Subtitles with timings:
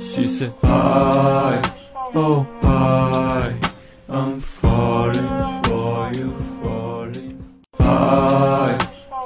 [0.00, 1.60] She said, I,
[2.14, 3.52] oh, I,
[4.08, 7.42] I'm falling for you, falling.
[7.78, 8.78] I,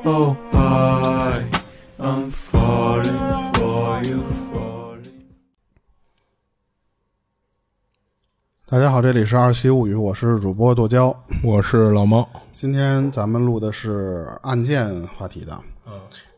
[0.05, 1.45] oh, I,
[1.99, 5.13] I'm falling for you, falling.
[8.67, 11.15] 大家好，这里是二七物语，我是主播剁椒。
[11.45, 15.93] 我是老猫，今天咱们录的是案件话题的，嗯，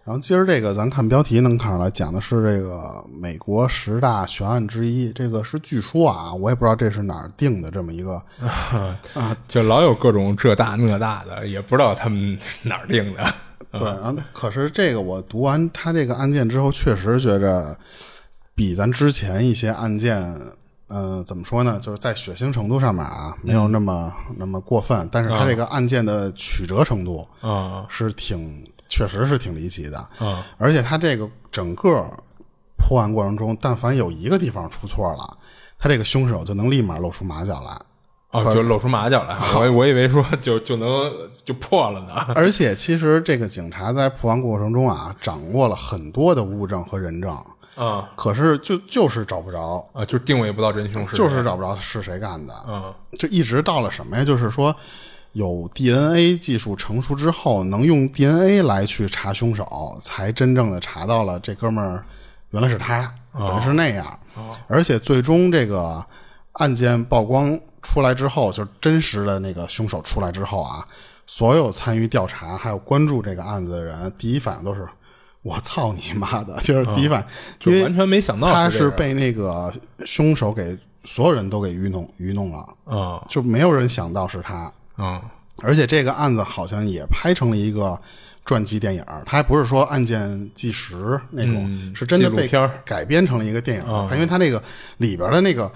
[0.04, 8.22] 然后今儿这个咱看标题能看出来，讲的是这个美国十大悬案之一，这个是据说啊，我也不知道这是哪儿定的这么一个
[9.14, 13.34] 啊， 就老有各种这大那大的，也不知道他们哪儿定的。
[13.72, 17.76] 对，然后可是这个我读完他这个案件之后，确实觉着
[18.54, 20.38] 比咱之前一些案件。
[20.88, 21.78] 嗯，怎么说呢？
[21.80, 30.44] 就是在血腥程度上面啊，没有那么那么过分，但是他这个案件的曲折程度啊是挺，确实是挺离奇的啊。
[30.58, 32.04] 而且他这个整个
[32.76, 35.38] 破案过程中，但凡有一个地方出错了，
[35.78, 37.78] 他这个凶手就能立马露出马脚来。
[38.30, 40.88] 哦，就露出马脚来， 我我以为说就就能
[41.44, 42.14] 就破了呢。
[42.34, 47.30] 而且其实这个警察在破案过程中啊，掌握了很多的物证和人证。
[47.76, 52.54] 啊，可是就就是找不着啊，就定位不到真凶是，就是找不着是谁干的。
[52.68, 54.24] 嗯，就一直到了什么呀？
[54.24, 54.74] 就是说，
[55.34, 62.04] 有 DNA 技术成熟之后，能用 DNA 来去查凶手，才真正的查到了这哥们儿
[62.50, 64.18] 原来是他，等于是那样。
[64.66, 66.04] 而且最终这个
[66.52, 70.82] 案件曝光出来之后，就是真实的那个凶手出来之后啊，
[71.26, 74.88] 所有参与调查还有关注这个案子的人，第一反应都是。
[75.42, 76.58] 我操你妈的！
[76.62, 77.22] 就是第一反
[77.66, 79.70] 应，就完全没想到他是被那个
[80.06, 80.74] 凶手给
[81.04, 83.22] 所有人都给愚弄愚弄了啊！
[83.28, 85.22] 就没有人想到是他啊！
[85.62, 87.98] 而且这个案子好像也拍成了一个
[88.44, 92.50] 传记电影，它还不是说案件纪实那种，是真的被
[92.84, 94.62] 改编成了一个电影，因为它那个
[94.98, 95.70] 里边的那个。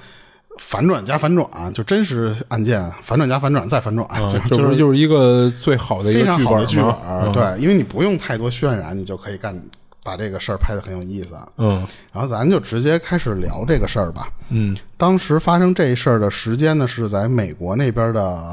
[0.61, 4.09] 反转加反转，就真实案件反转加反转再反转，
[4.51, 7.33] 就是就是一个最好的一个非常好的剧本。
[7.33, 9.57] 对，因为你不用太多渲染，你就可以干
[10.03, 11.39] 把这个事儿拍的很有意思。
[11.59, 14.27] 嗯，然后咱就直接开始聊这个事儿吧。
[14.49, 18.53] 嗯，当时发生这事儿的时间呢是在美国那边的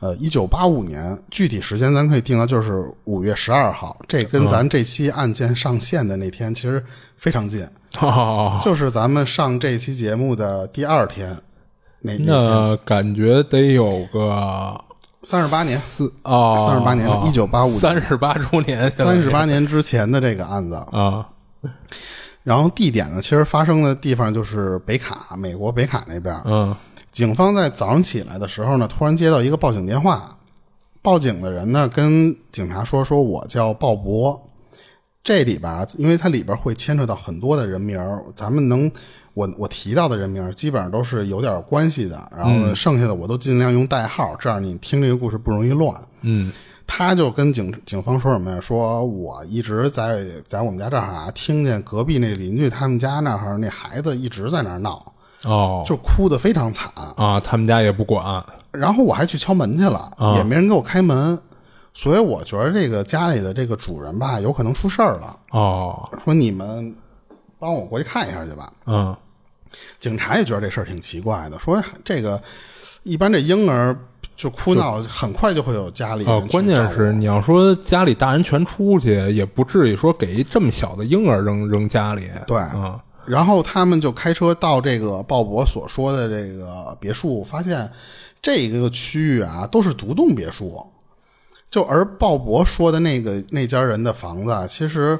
[0.00, 6.82] 呃一九八五年，具体时间咱可以定到就是五月十二号，这跟咱这期案件上线的那天其实
[7.16, 7.66] 非常近。
[8.00, 11.36] 哦，就是咱们上这期节目的第二天，
[12.02, 14.80] 那那感觉得有个
[15.22, 21.26] 三十八年，四啊，三十八年，一九八五三十八周年，三十八年之前的这个案子啊。
[22.42, 26.34] 然后地点呢，其实发生的地方就是北卡，美国北卡那边。
[26.46, 26.74] 嗯，
[27.12, 30.36] 警方在早上起来的时候呢，突然接到一个报警电话，
[31.02, 34.38] 报警的人呢跟警察说：“说我叫鲍勃。”
[35.22, 38.00] 这里边，因为它里边会牵扯到很多的人名
[38.34, 38.90] 咱们能
[39.34, 45.94] 我我提到的人名基本上都是有点关系的，然后剩下的我都尽量用代号，这样你听这个故事不容易乱。
[46.22, 46.50] 嗯，
[46.86, 48.58] 他就跟警警方说什么呀？
[48.62, 55.12] 说我一直在在我们家这儿啊，听见隔壁那邻居他们家那儿那孩子一直在那儿闹，
[55.44, 61.38] 哦，就哭得非常惨啊，他们家也不管，然后我还去敲门去了，也没人给我开门。
[61.92, 65.36] 所以我觉得这个家里的这个主人吧，有可能出事儿了。
[65.50, 66.94] 哦，说你们
[67.58, 68.72] 帮我过去看一下去吧。
[68.86, 69.14] 嗯，
[69.98, 72.40] 警察也觉得这事儿挺奇怪的，说这个
[73.02, 73.94] 一般这婴儿
[74.36, 76.24] 就哭闹，很快就会有家里。
[76.26, 82.30] 哦，关键是你要说家里大人全出去，也不至于说给一这么小的婴儿扔扔家里。
[82.46, 82.98] 对，嗯。
[83.30, 87.88] 然后他们就开车到这个鲍勃所说的这个别墅，发现
[88.42, 90.84] 这个区域啊都是独栋别墅。
[91.70, 95.16] 就而鲍勃说的那个那家人的房子，其实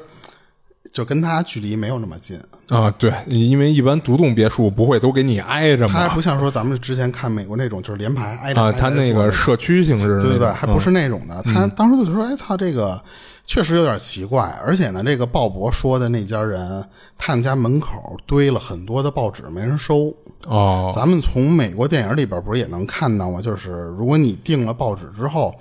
[0.91, 2.91] 就跟他距离没有那么近啊。
[2.91, 5.93] 对，因为一般独栋别墅不会都给你挨着嘛。
[5.93, 8.61] 它还不像说咱们之前看美国那种，就是连排挨着。
[8.61, 11.41] 啊，他那个社区形式，对对对，还不是那种的。
[11.43, 13.01] 他当时就说：“哎，操，这个
[13.45, 14.43] 确实有点奇怪。
[14.65, 16.83] 而且呢，这个鲍勃说的那家人，
[17.17, 20.13] 他们家门口堆了很多的报纸，没人收。
[20.47, 23.41] 哦，咱们从美国电影里边不是也能看到吗？
[23.41, 25.53] 就是如果你订了报纸之后。”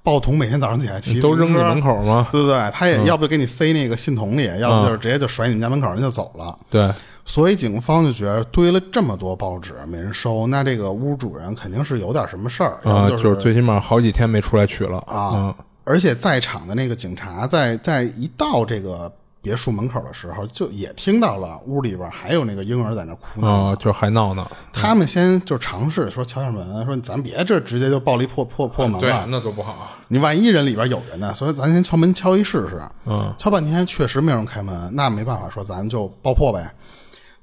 [0.00, 2.28] 报童每天早上起来骑都扔你门口吗？
[2.32, 2.70] 对不对？
[2.72, 6.56] 他也要不就给你塞那个信筒里，要不就是直接就甩你们家门口，人就走了。
[6.70, 6.90] 对，
[7.26, 15.54] 所以警方就觉得堆了这么多报纸没人收，那这个屋主人肯定是有点什么事儿啊，就是最起码好几天没出来取了啊。
[15.88, 19.10] 而且在场的那个警察在在一到这个。
[19.40, 24.46] 别墅门口的时候，就也听到了屋里边还有那个婴儿在那哭闹，就还闹呢。
[24.72, 29.90] 他们先就尝试说敲敲门，说咱别这直接就暴力破破破门了，那多不好。
[30.08, 31.32] 你万一人里边有人呢？
[31.32, 32.82] 所以咱先敲门敲一试试。
[33.06, 36.68] 嗯，敲半天确实没人开门，那没办法，说咱就爆破呗。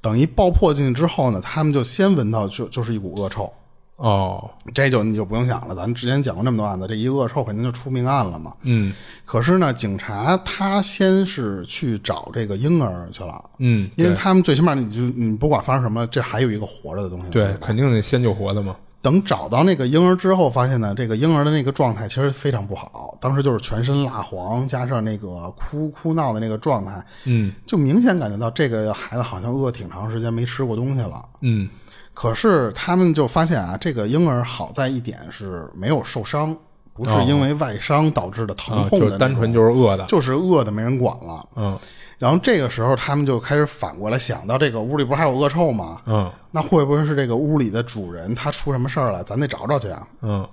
[0.02, 3.52] 等一爆破进去之后呢，他们就先闻到就就是一股恶臭，
[3.98, 8.54] 哦，这就你就不用想了，咱之前讲过那么多案子，这一恶臭肯定就出命案了嘛。
[8.64, 8.94] 嗯
[9.24, 17.30] 可是呢，警察他先是去找这个婴儿去了，嗯，因为他们最起码你就你不管发生什么，这还有一个活着的东西。
[17.30, 18.76] 对，肯定得先救活的嘛。
[19.02, 31.24] 等找到那个婴儿之后，发现呢，这个婴儿的那个状态其实非常不好，当时就是全身蜡黄，加上那个哭哭闹的那个状态，嗯就明显感觉到这个孩子好像饿挺长时间，没吃过东西了。
[31.42, 31.70] 嗯
[32.16, 36.58] 可是他们就发现啊，这个婴儿好在一点是没有受伤，
[36.94, 40.06] 不是因为外伤导致的疼啊，痛的、就单纯就是饿的。
[40.06, 41.48] 就是饿的没人管了。
[41.56, 41.78] 嗯
[42.18, 46.02] 然后这个时候，他们就开始反过来想到，这个屋里不是还有恶臭吗？
[46.06, 49.22] 嗯那会不会是这个屋里的主人他出什么事儿了？
[49.22, 50.08] 咱得找找去啊！
[50.22, 50.48] 嗯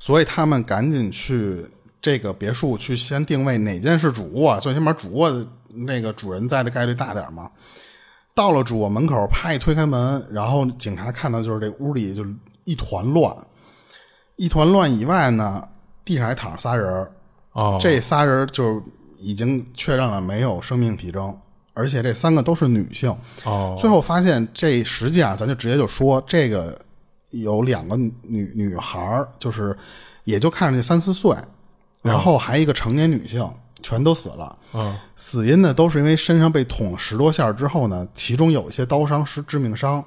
[0.00, 1.64] 所以他们赶紧去
[2.02, 7.48] 这个别墅去先定位哪间是主卧，最起码主卧的那个主人在的概率大点嘛。
[8.34, 12.24] 到了主卧门口，啪一推开门，然后警察看到就是这屋里就
[12.64, 13.34] 一团乱，
[14.36, 15.66] 一团乱以外呢，
[16.04, 17.12] 地上还躺着仨人儿，
[17.52, 18.82] 哦，这仨人就
[19.18, 21.36] 已经确认了没有生命体征，
[21.74, 23.16] 而且这三个都是女性。
[23.44, 23.76] 哦。
[23.78, 26.78] 最后发现这实际上咱就直接就说这个
[27.30, 29.76] 有两个女女孩儿，就是
[30.24, 31.36] 也就看着这三四岁，
[32.02, 33.48] 然后还一个成年女性，
[33.84, 34.58] 全都死了。
[34.72, 40.04] 嗯死因呢都是因为身上被捅了十多下之后呢，其中有一些刀伤是致命伤，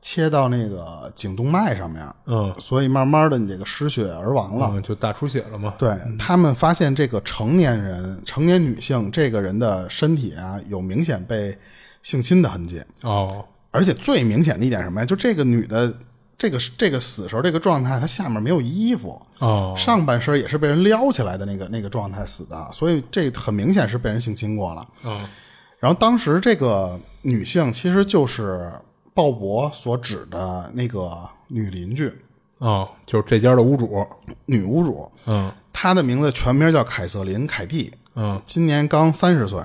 [0.00, 4.70] 切到那个颈动脉上面，嗯所以慢慢的你这个失血而亡了。
[4.72, 5.74] 嗯，就大出血了嘛。
[5.78, 11.56] 对他们发现这个成年人、成年女性这个人的身体啊，有明显被
[12.02, 15.06] 性侵的痕迹，哦而且最明显的一点什么呀？
[15.06, 15.94] 就这个女的，
[16.40, 24.88] 这个这个死时候这个状态，他下面没有衣服，哦上半身也是被人撩起来的那个那个状态死的，所以这很明显是被人性侵过了。
[25.04, 25.20] 嗯
[25.78, 28.72] 然后当时这个女性其实就是
[29.12, 32.10] 鲍勃所指的那个女邻居、
[32.58, 34.06] 哦，就是这家的屋主。
[34.46, 39.58] 女屋主，嗯她的名字全名叫凯瑟琳·凯蒂，嗯今年刚三十岁。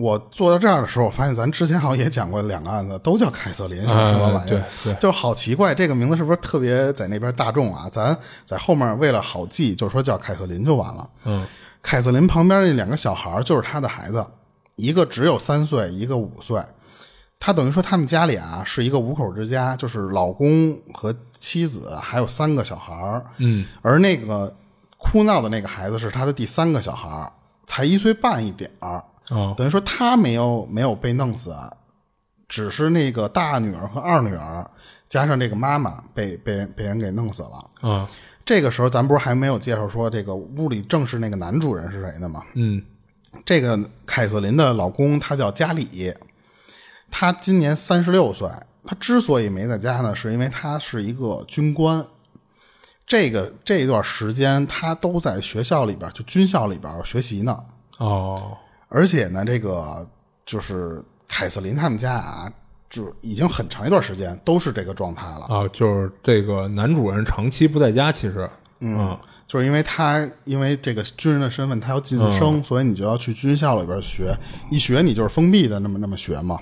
[0.00, 7.88] 我做到这儿的时候，我发现咱之前好像也讲过两个案子，都叫凯瑟琳什么什么玩意儿，就好奇怪，这个名字是不是特别在那边大众啊？
[7.90, 11.08] 咱在后面为了好记，就是说叫凯瑟琳就完了。
[11.24, 11.46] 嗯
[11.80, 14.26] 凯瑟琳旁边那两个小孩儿就是她的孩子，
[14.76, 16.60] 一个只有三岁，一个五岁。
[17.40, 23.24] 她等于说他们家里啊是一个五口之家，就是老公和妻子还有三个小孩儿。
[23.38, 24.52] 嗯而那个
[24.96, 27.32] 哭闹的那个孩子是他的第三个小孩儿，
[27.64, 29.02] 才一岁半一点儿。
[29.30, 31.72] 哦等于说他没有没有被弄死，啊
[32.48, 34.68] 只是那个大女儿和二女儿
[35.08, 37.64] 加上这个妈妈被被人被人给弄死了。
[37.82, 38.06] 嗯
[38.44, 42.42] 这个时候咱不是还没有介绍说这个屋里正是那个男主人是谁呢吗？
[42.54, 42.82] 嗯
[43.44, 46.14] 这个凯瑟琳的老公他叫加里，
[47.10, 48.48] 他今年三十六岁。
[48.86, 52.02] 他之所以没在家呢，是因为他是一个军官。
[53.06, 57.62] 这个这一段时间，他都在学校里边，就军校里边学习呢。
[57.98, 58.56] 哦
[58.88, 60.06] 而且呢，这个
[60.46, 62.50] 就是凯瑟琳他们家啊，
[62.88, 65.46] 就已经很长一段时间都是这个状态了。
[65.48, 68.48] 啊，就是这个男主人长期不在家，其实
[68.80, 74.34] 嗯就是因为他因为这个军人的身份，他要晋升，所以你就要去军校里边学，
[74.70, 76.58] 一学你就是封闭的那么那么学嘛。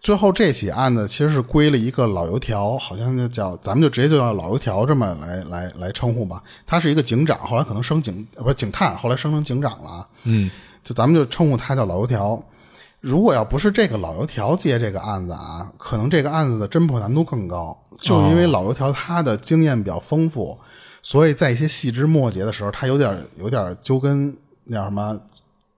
[0.00, 6.42] 最后这起案子其实是归了一个老油条，好像就叫咱们就直接就叫老油条这么来来来称呼吧。
[6.66, 10.06] 他是一个警长，后来可能升警呃不是警探，后来升成警长了啊。
[10.24, 10.50] 嗯
[10.82, 12.42] 就咱们就称呼他叫老油条。
[13.00, 17.76] 如果要不是这个老油条接这个案子啊，可能这个案子的侦破难度更高。
[18.00, 20.58] 就是因为老油条他的经验比较丰富，
[21.02, 25.16] 所以在一些细枝末节的时候，他有点有点揪根那叫什么，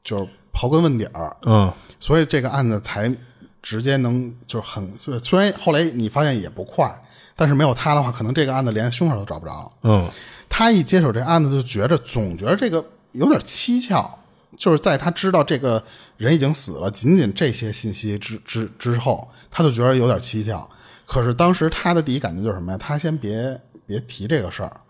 [0.03, 3.15] 就是刨根问底儿，嗯所以这个案子才
[3.61, 4.91] 直接能就是很
[5.23, 6.91] 虽然后来你发现也不快，
[7.37, 9.71] 但是没有他的话，可能这个案子连凶手都找不着。
[9.83, 10.09] 嗯
[10.49, 14.19] 他一接手这案子，就觉着总觉得这个有点蹊跷，
[14.57, 15.83] 就是在他知道这个
[16.17, 20.69] 人已经死了，仅仅这些信息之之之后，他就觉得有点蹊跷。
[21.07, 22.79] 可是当时他的第一感觉就是什么呀？
[22.79, 24.81] 他先别别提这个事儿，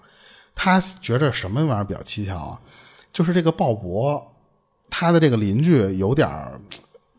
[0.55, 2.61] 他觉着什么玩意儿比较蹊跷啊？
[3.13, 4.23] 就是这个鲍勃，
[4.89, 6.61] 他的这个邻居有点儿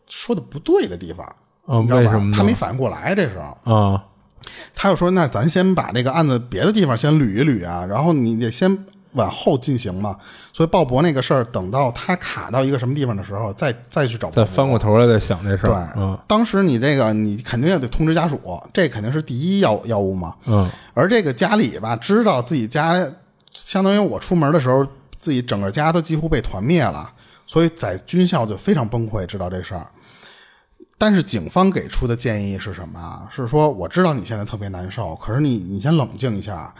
[0.08, 3.74] 说的不对的地方，哦为什么他没反应过来，这时候。
[3.74, 4.04] 啊
[4.74, 10.16] 他又说：“那咱先把这个案子别的地方先捋一捋啊，然后你得先往后进行嘛。
[10.52, 14.30] 所以鲍勃那个事儿，等到他卡到一个什么地方的时候，再再去找。
[14.30, 18.40] 再翻过头来再想这事儿对儿，，嗯当时你这个你肯定也得通知家属，
[18.72, 20.34] 这肯定是第一要要务嘛。
[20.46, 22.94] 嗯而这个家里吧，知道自己家，
[23.54, 27.10] 相当于我出门的时候，自己整个家都几乎被团灭了，
[27.46, 29.86] 所以在军校就非常崩溃，知道这事儿。
[30.98, 33.26] 但是警方给出的建议是什么啊？
[33.30, 36.72] 是说我知道你现在特别难受，可是你你先冷静一下，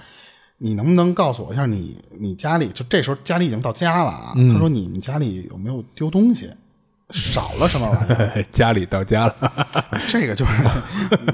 [0.65, 4.33] 你能不能告诉我一下你你家里就这时候家里已经到家了啊？
[4.53, 6.49] 他说你们家里有没有丢东西，
[7.11, 8.47] 少了什么玩意儿？
[8.55, 9.67] 家里到家了，
[10.09, 10.53] 这个就是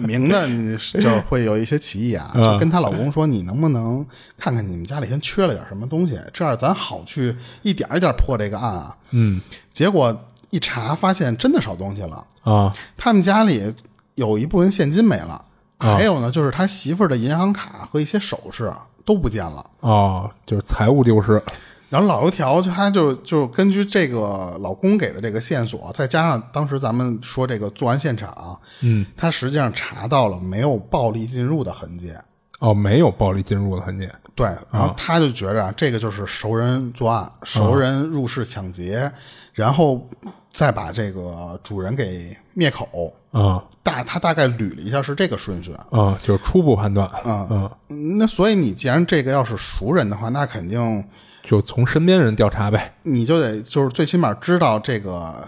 [0.01, 2.31] 明的，你就是会有一些歧义啊。
[2.35, 4.05] 就跟她老公说，你能不能
[4.39, 8.97] 看看你们家里先缺了点什么东西，这样咱好去一点一点破这个案啊。
[9.11, 9.39] 嗯
[9.75, 10.19] 结果
[10.49, 12.27] 一查，发现真的少东西了。
[12.45, 13.75] 啊他们家里
[14.15, 15.45] 有一部分现金没了，
[15.77, 18.65] 还有呢，就是他媳妇儿的银行卡和一些首饰
[19.09, 19.65] 都不见了。
[19.81, 21.43] 哦，就是财物丢失，
[21.89, 32.13] 然后老油条就他就就根据这个老公给的这个线索，再加上当时咱们说这个作案现场，嗯，他实际上查到了没有暴力进入的痕迹。
[32.59, 39.11] 哦，没有暴力进入的痕迹，对，然后他就觉着啊，这个就是熟人作案，熟人入室抢劫，
[39.55, 40.07] 然后
[40.53, 43.15] 再把这个主人给灭口。
[43.31, 43.63] 啊。
[43.83, 47.71] 大他大概捋了一下是这个顺序，啊，就是初步判断，嗯
[48.19, 51.03] 那所以你既然这个要是熟人的话，那肯定
[51.43, 55.43] 就从身边人调查呗，你就得就是最起码知道这个，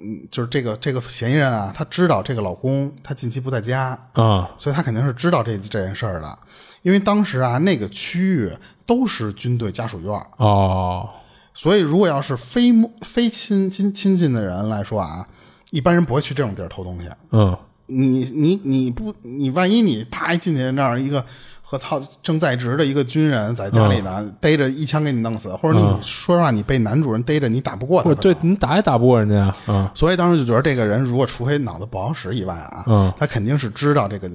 [0.00, 4.48] 嗯，就是这个这个嫌疑人啊，他知道这个老公他近期不在家，啊。
[4.56, 6.38] 所以他肯定是知道这这件事儿的，
[6.82, 8.52] 因为当时啊那个区域
[8.86, 10.14] 都是军队家属院。
[10.14, 11.08] 儿，哦。
[11.54, 12.70] 所以如果要是非
[13.02, 15.26] 非亲亲亲近的人来说啊，
[15.74, 17.08] 一般人不会去这种地儿偷东西。
[17.30, 17.56] 嗯。
[17.86, 21.22] 你你你不你万一你啪一进去那儿一个
[21.60, 33.12] 和操正在职的一个军人在家里呢，逮着一枪给你弄死，或者你、说实话你被男主人逮着你打不过他我，对你打也打不过人家呀，啊所以当时就觉得这个人如果除非脑子不好使以外啊，嗯。
[33.18, 34.30] 他肯定是知道这个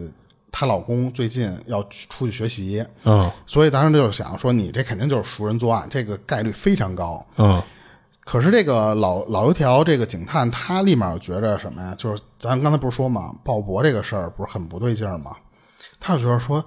[0.51, 3.31] 她老公最近要出去学习，嗯。
[3.47, 7.25] 所以当时就想说你这肯定就是熟人作案，这个概率非常高。
[7.37, 7.59] 嗯
[8.29, 11.95] 可是这个老老油条这个警探，他立马觉着什么呀？
[11.97, 15.31] 就是咱刚才不是说嘛，鲍勃这个事儿不是很不对劲儿吗？
[15.99, 16.63] 他就觉得说，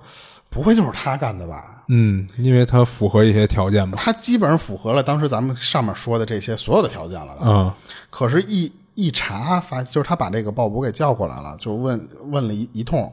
[0.50, 1.84] 不会就是他干的吧？
[1.86, 7.42] 嗯，因为他符合一些条件嘛，他基本上符合了当时咱们上面说的这些所有的条件了的。
[7.44, 7.72] 嗯
[8.10, 13.08] 可是一，一查发，就是他把这个鲍勃给叫过来了，就问问了一一通，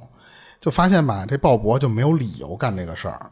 [0.59, 3.29] 就发现吧，这鲍勃就没有理由干这个事儿，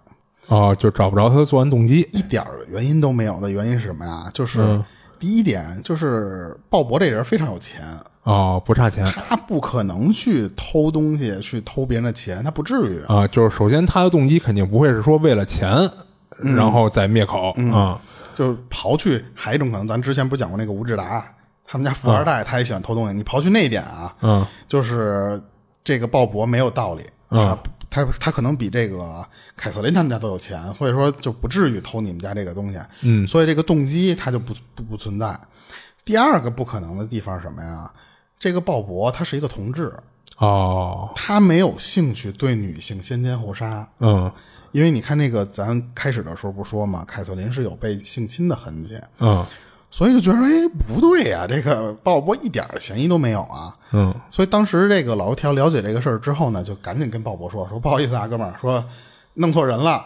[0.49, 4.29] 哦，就找不着他的作案动机，一点儿原因都没有的原因是什么呀？
[4.31, 4.85] 就是、嗯
[5.19, 7.81] 第一点，就是鲍勃这人非常有钱，
[8.23, 9.05] 哦，不差钱。
[9.05, 13.01] 他不可能去偷东西，去偷别人的钱，他不至于。
[13.07, 15.69] 啊，就是首先他的动机肯定不会是说为了钱，
[16.39, 17.99] 然后再灭口啊，
[18.35, 21.25] 就是刨去还有一种可能，咱之前不是讲过那个吴志达，
[21.65, 23.13] 他们家富二代，他也喜欢偷东西。
[23.13, 24.45] 你刨去那一点啊，嗯。
[24.67, 25.41] 就是
[25.83, 27.57] 这个鲍勃没有道理，啊，
[27.97, 29.25] 他他可能比这个
[29.55, 32.79] 凯瑟琳他们家都有钱，所以说就不至于偷你们家这个东西。
[33.01, 35.39] 嗯，所以这个动机他就不不不存在。
[36.05, 37.91] 第二个不可能的地方是什么呀？
[38.37, 39.91] 这个鲍勃他是一个同志，
[40.37, 43.87] 哦，他没有兴趣对女性先奸后杀。
[43.99, 44.31] 嗯
[44.73, 49.43] 因为你看那个，咱开始的时候不说嘛，凯瑟琳是有被性侵的痕迹，嗯
[49.89, 53.73] 所以就觉得哎不对呀、这个鲍勃一点嫌疑都没有啊。
[53.93, 58.83] 嗯所以当时这个老油条了解这个事儿之后呢，就赶紧跟鲍勃说说不好意思啊，哥们儿，说
[59.35, 60.03] 弄错人了。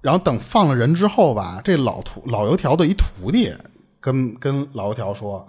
[0.00, 3.52] 然后等放了人之后吧，这老徒老油条的一徒弟
[4.00, 5.46] 跟 跟老油条说，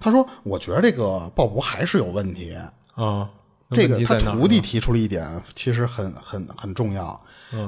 [0.00, 2.56] 他说我觉得这个鲍勃还是有问题。
[2.94, 3.28] 啊，
[3.68, 7.22] 那这个他徒弟提出了一点，其实很很很重要。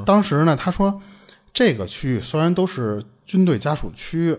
[0.07, 0.99] 当时呢，他说
[1.53, 4.35] 这个区域虽然都是军队家属区，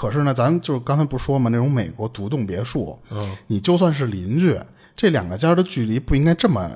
[0.00, 4.58] 可是呢，咱就是刚才不说嘛，那种美国独栋别墅，嗯，你就算是邻居，
[4.96, 6.70] 这两个家的距离不应该这么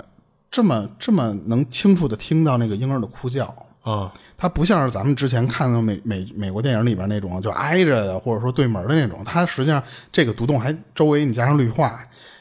[0.50, 3.46] 这么这么能清楚的听到那个婴儿的哭叫。
[3.82, 9.22] 啊它不像是咱们之前看到美美美国电影里边那种就挨着的，或者说对门的那种。
[9.24, 11.98] 它实际上这个独栋还周围你加上绿化，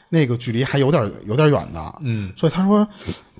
[0.08, 1.94] 那个距离还有点有点远的。
[2.00, 2.86] 嗯所以他说，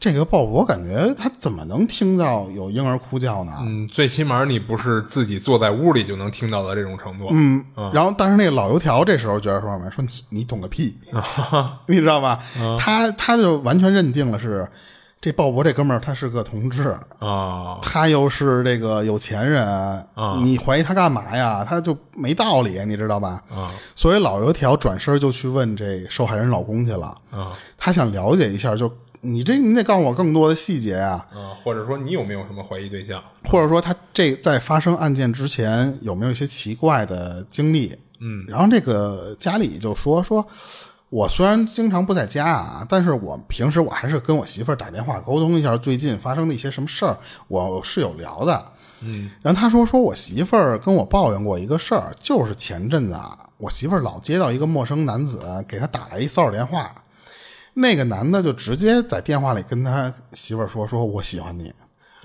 [0.01, 3.53] 这个鲍勃感觉他怎么能听到有婴儿哭叫呢？
[3.63, 9.91] 嗯，最起码你不是自己坐在屋里就能听到的这种程度，嗯，然后但是那个老油条这时候觉得说什么？
[9.91, 10.97] 说你你懂个屁，
[11.87, 12.39] 你知道吧？
[12.79, 14.69] 他他就完全认定了是
[15.25, 20.07] 这鲍勃这哥们儿他是个同志，啊他又是这个有钱人，
[20.43, 21.65] 你怀疑他干嘛呀？
[21.67, 23.43] 他就没道理，你知道吧？
[23.51, 33.19] 啊所以老油条转身就去问这受害人老公去了，啊他想了解一下，就你这你得告诉我更多的细节啊，啊，或者说你有没有什么怀疑对象？
[33.45, 37.97] 或者说他这在发生案件之前有没有一些奇怪的经历？
[38.21, 40.47] 嗯，然后这个家里就说说。
[41.15, 47.17] 我虽然经常不在家啊，但是我平时我还是跟我媳妇儿打电话沟通一下最近发生的一些什么事儿，
[47.47, 48.73] 我是有聊的。
[49.03, 56.93] 嗯，然后他说说我媳妇儿跟我抱怨过一个事儿，就是前阵子啊，我媳妇儿老接到一个陌生男子给她打来一骚扰电话，
[57.75, 61.73] 那个男的就直接在电话里跟他媳妇儿说：“说我喜欢你，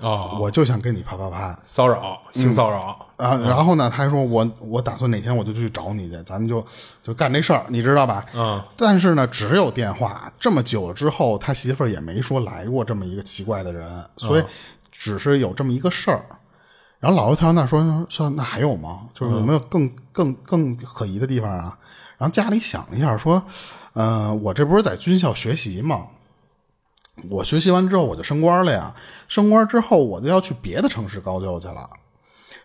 [0.00, 6.64] 哦，我就想跟你啪啪啪。”骚扰，性骚扰，啊，然后呢，他还说我我打算哪天我就去找你去，咱们就
[7.02, 8.24] 就干这事儿，你知道吧？
[8.34, 8.62] 嗯。
[8.76, 14.44] 但是呢，只有电话，这么久了之后，他媳妇儿也没说来过这么一个奇怪的人，所以
[14.90, 16.24] 只是有这么一个事儿。
[16.98, 19.08] 然后老油条那说说那还有吗？
[19.14, 21.78] 就是有没有更更更可疑的地方啊？
[22.18, 23.42] 然后家里想了一下，说，
[23.94, 26.06] 呃，我这不是在军校学习吗？
[27.28, 28.94] 我学习完之后我就升官了呀，
[29.28, 31.90] 升官之后我就要去别的城市高就去了。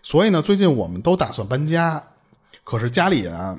[0.02, 2.02] 所以呢，最近我们都打算搬家，
[2.64, 3.58] 可是家里呢，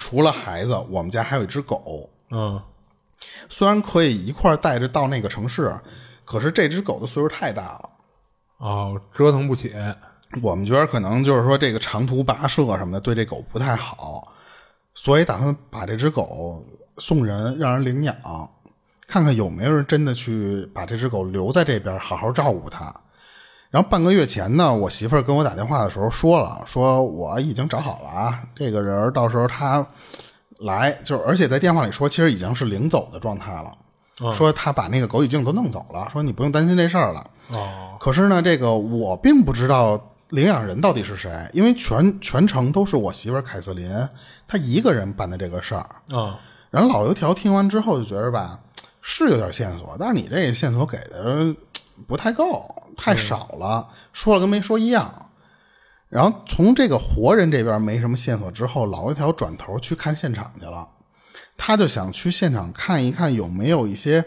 [0.00, 2.08] 除了孩子，我们家还有一只狗。
[2.30, 2.62] 嗯，
[3.48, 5.74] 虽然可以一块儿带着到那个城市，
[6.24, 7.90] 可是这只狗的岁数太大了，
[8.58, 9.74] 哦，折腾不起，
[10.42, 14.32] 我们觉得可能就是说这个长途跋涉什么的对这狗不太好，
[14.94, 16.64] 所以打算把这只狗
[16.98, 18.14] 送人，让人领养，
[19.08, 22.94] 看看有没有人真的去把这只狗留在这边，好好照顾它。
[23.70, 29.84] 然后半个月前呢，我媳妇儿跟我打电话的时候说了，说我已经找好了啊，这个人到时候他
[30.60, 37.30] 来，就是而且在电话里说，其实已经是领走的状态了，说他把那个狗已经都弄走了，说你不用担心这事儿了。
[37.48, 39.98] 哦，可是呢，这个我并不知道
[40.30, 43.90] 领养人到底是谁，因为全全程都是我媳妇儿凯瑟琳
[44.46, 45.86] 她一个人办的这个事儿。
[46.10, 46.34] 嗯，
[46.70, 48.58] 然后老油条听完之后就觉得吧，
[49.10, 51.56] 是有点线索，但是你这个线索给的
[52.06, 55.30] 不太够，太少了，说了跟没说一样。
[56.10, 60.86] 然后从这个活人这边没什么线索之后，老油条转头去看现场去了，
[61.56, 64.22] 他就想去现场看一看有没有一些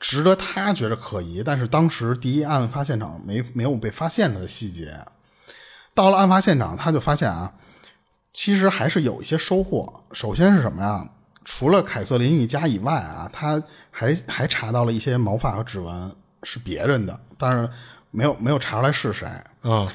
[0.00, 4.98] 值得他觉得可疑，但是当时第一案发现场没没有被发现的细节。
[5.92, 7.52] 到了案发现场，他就发现啊，
[8.32, 10.00] 其实还是有一些收获。
[10.12, 11.06] 首先是什么呀？
[11.44, 16.10] 除了凯瑟琳一家以外啊，他还还查到了一些毛发和指纹
[16.42, 17.68] 是别人的，但是
[18.10, 19.28] 没有没有查出来是谁。
[19.62, 19.86] 嗯，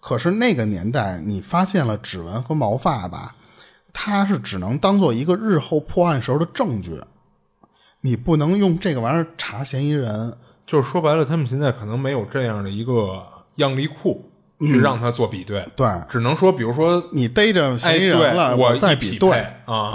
[0.00, 3.34] 可是那个年代，你发现了指纹和毛发吧，
[3.92, 7.00] 它是只能当做一个日后破案时候的证据，
[8.00, 10.36] 你不能用这个玩意儿查嫌疑人。
[10.66, 13.24] 就是说白了，他们现在可能没有这样的一个
[13.56, 14.25] 样例库
[14.60, 15.86] 去让他做比对，对。
[16.08, 19.46] 只能说，比如说，你逮着哎，嫌疑人对了，我再比对。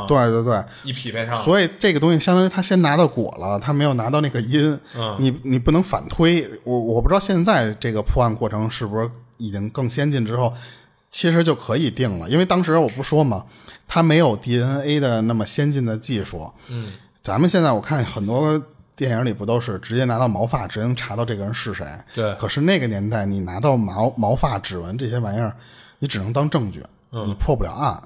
[0.07, 5.15] 对对对，一匹配上，所以这个东西相当于他先拿到果了，他没有拿到那个因，嗯。
[5.19, 6.47] 你你不能反推。
[6.63, 10.53] 我我不知道现在这个破案过程是不是已经更先进之后，
[11.09, 12.29] 其实就可以定了。
[12.29, 13.45] 因为当时我不说嘛，
[13.87, 16.51] 他没有 DNA 的那么先进的技术。
[16.69, 16.91] 嗯，
[17.23, 18.61] 咱们现在我看很多
[19.01, 21.87] 电影里不都是直接拿到毛发，直接能查到这个人是谁？
[22.13, 25.51] 对可是那个年代，你拿到毛毛发、指纹这些玩意儿，
[25.97, 27.99] 你只能当证据，你破不了案。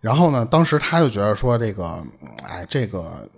[0.00, 2.02] 然后呢，当时他就觉得说，这个，
[2.42, 3.28] 哎，这个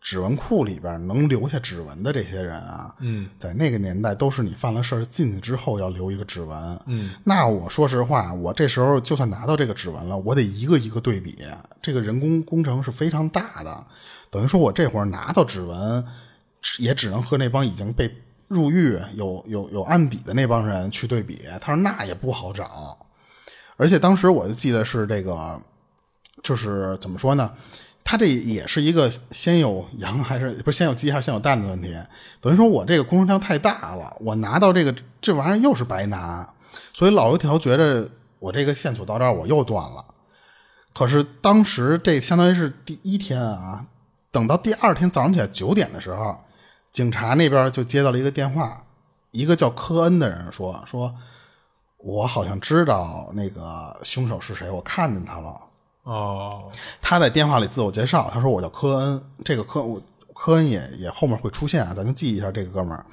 [0.00, 6.80] 指纹库里边能留下指纹的这些人啊，嗯，在那个年代都是你犯了事儿进去之后要留一个指纹。
[6.86, 11.36] 嗯，那我说实话，我这时候就算拿到这个指纹了，我得一个一个对比，
[11.82, 13.86] 这个人工工程是非常大的。
[14.30, 16.02] 等于说我这会儿拿到指纹，
[16.78, 18.10] 也只能和那帮已经被
[18.48, 21.42] 入狱、有有有案底的那帮人去对比。
[21.60, 22.96] 他说那也不好找，
[23.76, 25.60] 而且当时我就记得是这个，
[26.42, 27.50] 就是怎么说呢？
[28.04, 31.96] 他这也是一个先有羊还是不是先有鸡还是先有蛋的问题？
[32.40, 36.52] 等于说我这个工程量太大了，我拿到这个这玩意儿又是白拿，
[36.92, 40.04] 所以老油条觉得我这个线索到这儿我又断了。
[40.92, 43.86] 可是当时这相当于是第一天啊，
[44.32, 46.38] 等到第二天早上起来九点的时候，
[46.92, 48.84] 警察那边就接到了一个电话，
[49.30, 51.14] 一个叫科恩的人说说，
[51.96, 55.60] 我好像知道那个凶手是谁，我看见他了。
[56.02, 60.02] 哦，他在电话里自我介绍，他说我叫科恩，这个科我
[60.34, 63.06] 科恩也也后面会出现啊，咱就记一下这个哥们儿。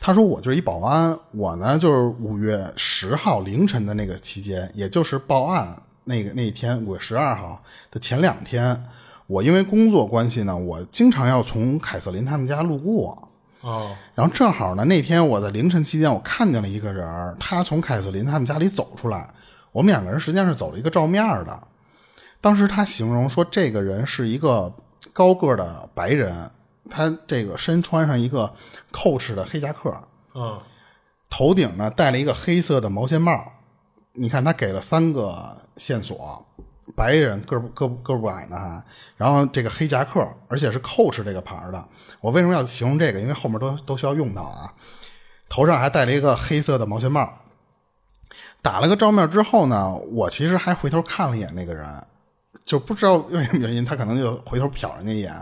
[0.00, 8.86] 他说我就是一保安，我呢就是五月十号凌晨的那个期间，也就是报案那个那一天，五月十二号的前两天，
[9.26, 13.28] 我因为工作关系呢，我经常要从凯瑟琳他们家路过。
[13.62, 19.26] 哦，然后正好呢，那天我在凌晨期间，我看见了一个人，他从凯瑟琳他们家里走出来，
[19.72, 21.62] 我们两个人实际上是走了一个照面的。
[22.42, 24.70] 当时他形容说，这个人是一个
[25.14, 26.50] 高个的白人，
[26.90, 28.52] 他这个身穿上一个
[28.90, 29.96] 扣式的黑夹克，
[30.34, 30.58] 嗯，
[31.30, 33.42] 头顶呢戴了一个黑色的毛线帽。
[34.12, 36.44] 你看，他给了三个线索：
[36.94, 38.84] 白人个个个儿不矮呢还，
[39.16, 41.84] 然后这个黑夹克，而且是 Coach 这个牌儿的。
[42.20, 43.20] 我为什么要形容这个？
[43.20, 44.72] 因为后面都都需要用到啊。
[45.48, 47.32] 头上还戴了一个黑色的毛线帽。
[48.62, 51.86] 打了个照面之后呢，我其实还回头看了一眼那个人，
[52.64, 55.32] 就不知道为什么原因，他可能就回头瞟人家一眼。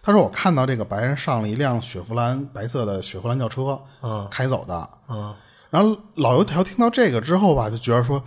[0.00, 4.88] 他说：“我看到这个白人上了一辆雪佛兰白色的雪佛兰轿车，嗯开走的。
[5.08, 5.34] 嗯
[5.70, 8.22] 然后老油条听到这个之后吧，就觉得说，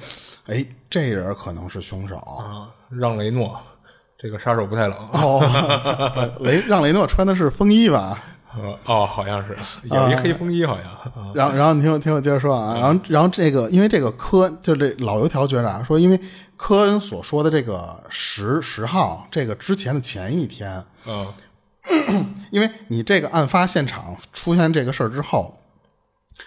[0.47, 2.17] 哎，这人可能是凶手。
[2.17, 3.59] 啊，让雷诺，
[4.17, 4.97] 这个杀手不太冷。
[5.13, 5.41] 哦，
[6.41, 8.23] 雷让雷诺穿的是风衣吧？
[8.53, 10.91] 呃哦，好像是有一黑风衣，好像。
[10.91, 16.19] 啊然后，然后你听我听我接着说啊，然后，然后这个，因为这个科，就这老油条觉得啊，说因为
[16.57, 21.25] 科恩所说的这个十十号，这个之前的前一天，嗯
[22.51, 25.57] 因为你这个案发现场出现这个事儿之后，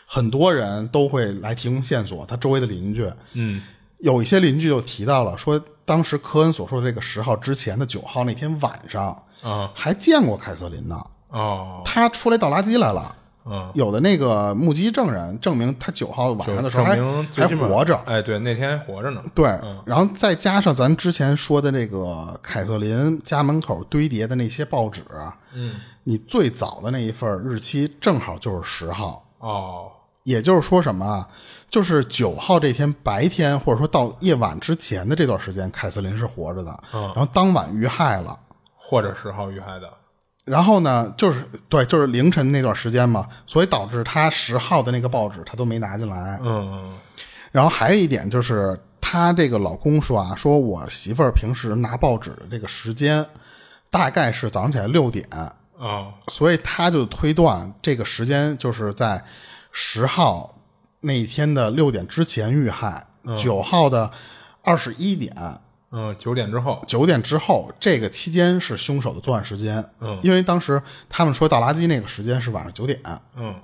[0.07, 3.63] 很多人都会来提供线索，他周围的邻居，嗯
[4.05, 9.71] 有一些邻居就提到了说，当时科恩所说的这个十号之前的九号那天晚上，啊。
[9.75, 11.81] 还见过凯瑟琳呢，哦。
[11.87, 13.17] 他出来倒垃圾来了。
[13.47, 16.97] 嗯，有的那个目击证人证明他九号晚上的时候还
[17.35, 19.23] 还活着，哎，对，那天还活着呢。
[19.35, 19.47] 对，
[19.87, 25.03] 然后再加上咱之前说的那个凯瑟琳家门口堆叠的那些报纸，
[25.55, 29.91] 嗯，你最早的那一份日期正好就是十号，哦。
[30.23, 31.29] 也就是说什么啊？
[31.75, 38.39] 就是九号这天白天或者说到夜晚之前的这段时间，凯瑟琳是活着的，嗯然后当晚遇害了。
[38.77, 39.93] 或者十号遇害的。
[40.45, 46.39] 然后呢，就是对，就是凌晨那段时间嘛，所以导致他十号的那个报纸他都没拿进来。
[46.45, 46.99] 嗯嗯
[47.51, 53.27] 然后还有一点就是，她这个老公说啊，说我媳妇儿平时拿报纸的这个时间，
[53.91, 55.29] 大概是早上起来六点，
[55.81, 59.21] 嗯所以他就推断这个时间就是在
[59.73, 60.54] 十号
[61.05, 64.11] 那一天的六点之前遇害，九、号的
[64.63, 65.33] 二十一点。
[65.97, 66.83] 嗯，九点之后。
[66.89, 69.85] 九点之后，这个期间是凶手的作案时间。
[70.01, 72.99] 嗯因为当时他们说倒垃圾那个时间是晚上九点，
[73.37, 73.55] 嗯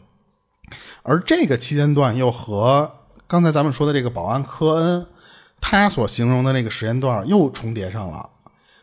[1.02, 2.88] 而这个期间段又和
[3.26, 5.06] 刚才咱们说的这个保安科恩
[5.60, 8.30] 他所形容的那个时间段又重叠上了，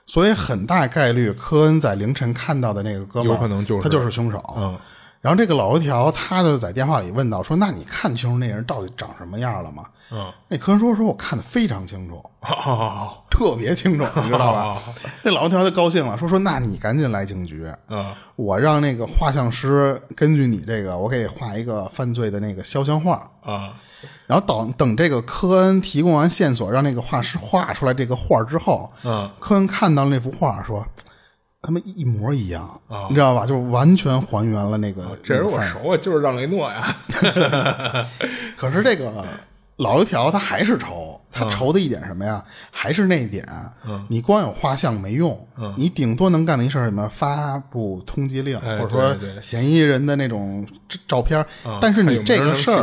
[0.06, 4.44] 所以很大概率科恩在凌晨看到的那个哥们儿，有可能就是他就是凶手。
[4.58, 4.78] 嗯
[5.20, 14.78] 然后这个老油条他就在电话里问到说：“那你看清楚那人到底长什么样了吗嗯，？”那科恩说：“说我看的非常清楚，哦特别清楚，你知道吧？”
[15.24, 23.30] 这老油条就高兴了，说：“说那你赶紧来警局，嗯我让那个画像师根据你这个，我给画一个犯罪的那个肖像画。
[23.44, 23.74] 啊
[24.28, 30.86] 然后等等这个科恩提供完线索，让那个画师画出来这个画之后，嗯科恩看到那幅画说。
[31.68, 33.46] 他们一模一样，啊你知道吧？
[33.46, 35.20] 就是完全还原了那个。
[35.22, 36.96] 这人我熟啊，就是让雷诺呀。
[38.56, 39.26] 可是这个
[39.76, 42.42] 老油条他还是愁，他嗯愁的一点什么呀？
[42.72, 43.46] 还是那一点，
[44.08, 47.06] 你光有画像没用，嗯你顶多能干的一事儿什么？
[47.10, 51.46] 发布通缉令，哎或者说嫌疑人的那种照照片。
[51.66, 52.82] 嗯但是你这个事儿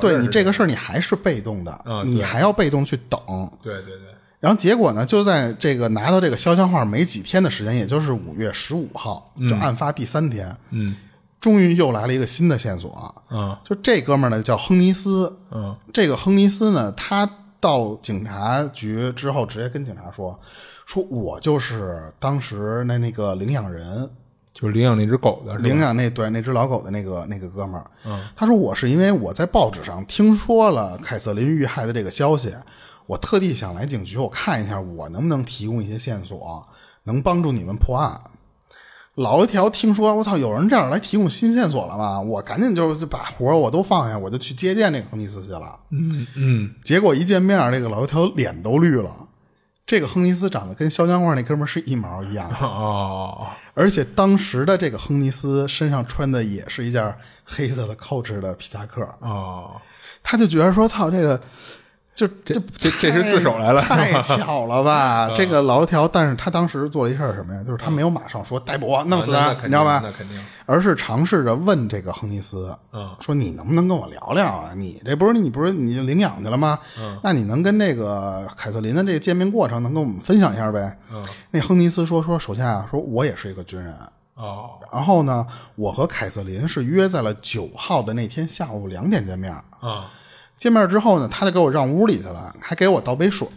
[0.00, 3.20] 对你这个事儿你还是被动的，嗯你还要被动去等。
[3.60, 4.08] 对对对，
[4.42, 10.96] 然后结果呢，就在这个拿到这个肖像画没几天的时间，也就是五月十五号，就案发第三天，嗯。
[11.40, 13.14] 终于又来了一个新的线索。
[13.30, 13.56] 嗯。
[13.62, 15.76] 就这哥们儿呢叫亨尼斯，嗯。
[15.92, 17.28] 这个亨尼斯呢，他
[17.60, 20.36] 到警察局之后，直接跟警察说
[20.86, 24.10] ：“说我就是当时那那个领养人，
[24.52, 27.86] 就是领养那只狗的，领养那对那只老狗的那个那个哥们儿。
[28.04, 32.52] 嗯，他说我是因为我在报纸上听说了凯瑟琳遇害的这个消息，
[33.06, 36.66] 我特地想来警局，我看一下我能不能提供一些线索，
[37.04, 38.20] 能帮助你们破案。”
[39.16, 42.18] 老油条听说我操，有人这样来提供新线索了吗？
[42.18, 45.78] 我赶紧就就把活儿我都放下，我就去接见这个亨尼斯去了。
[45.90, 49.28] 嗯嗯结果一见面，这个老油条脸都绿了。
[49.84, 59.72] 这个亨尼斯长得跟肖江画那哥们儿是一毛一样，哦而且当时的这个亨尼斯身上穿的也是一件黑色的 Coach 的皮夹克，哦，
[60.22, 61.38] 他就觉得说：“操，这个
[62.14, 67.62] 就这这这是自首来了太巧了吧？”这个老油条，但是他当时做了一事儿什么呀？
[67.64, 70.00] 就是他没有马上说逮捕我，弄死他，你知道吧？
[70.04, 74.72] 那肯定，而是尝试着问这个亨尼斯，嗯说你能不能跟我聊聊啊？
[74.76, 76.78] 你这不是你不是你领养去了吗？
[77.00, 80.96] 嗯，那你能跟这个凯瑟琳的这个见面过程能跟我们分享一下呗？
[81.12, 83.94] 嗯，那亨尼斯说说，首先啊，说我也是一个军人，
[84.34, 85.46] 哦然后呢，
[85.76, 89.50] 我和凯瑟琳是约在了九号的那天下午两点见面。
[89.80, 90.10] 啊
[90.62, 93.48] 见面之后呢，他就给我让屋里去了，还给我倒杯水。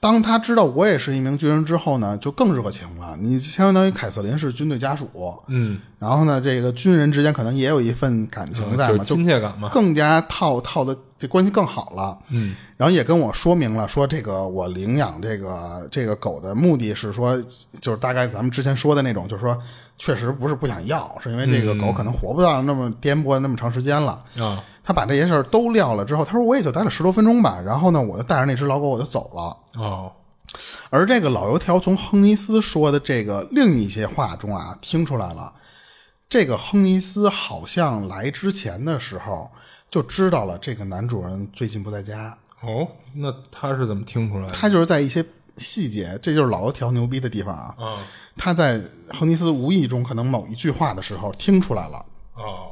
[0.00, 3.14] 当他知道我也是一名军人之后呢，就更热情了。
[3.20, 5.06] 你相当于凯瑟琳是军队家属，
[5.48, 12.18] 嗯，然后呢，这个军人之间可能也有一份感情在嘛，就亲切感嘛，更加套套的这关系更好了。
[12.30, 17.38] 嗯，然后也跟我说明了，说这个我领养这个这个狗的目的是说，
[17.82, 19.56] 就是大概咱们之前说的那种，就是说
[20.04, 24.24] 确实不是不想要，是因为这个狗可能活不到那么颠簸那么长时间了。
[24.40, 29.80] 啊他把这些事儿都撂了之后，他说我也就待了十多分钟吧，然后呢，我就带着那只老狗我就走了。
[29.80, 30.10] 哦
[30.90, 35.52] 而这个老油条从亨尼斯说的这个另一些话中啊，听出来了，
[36.28, 39.48] 这个亨尼斯好像来之前的时候
[39.88, 44.52] 就知道了这个男主人最近不在家，哦，那他是怎么听出来的？
[44.52, 45.24] 他就是在一些
[45.58, 47.74] 细节，这就是老油条牛逼的地方啊。
[47.78, 47.96] 啊
[48.36, 48.80] 他在
[49.12, 52.68] 亨尼斯无意中可能某一句话的时候听出来了，哦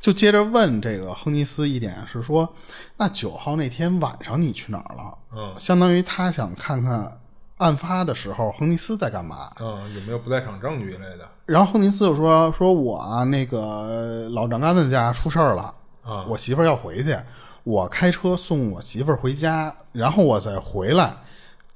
[0.00, 2.48] 就接着问这个亨尼斯一点是说，
[2.96, 5.18] 那九号那天晚上你去哪儿了？
[5.34, 7.18] 嗯相当于他想看看
[7.56, 9.50] 案发的时候亨尼斯在干嘛。
[9.58, 11.28] 嗯，有没有不在场证据一类的？
[11.46, 17.16] 然后亨尼斯就说：“说我啊，那个老丈杆子家出事儿了，啊我媳妇儿要回去，
[17.64, 21.16] 我开车送我媳妇儿回家，然后我再回来，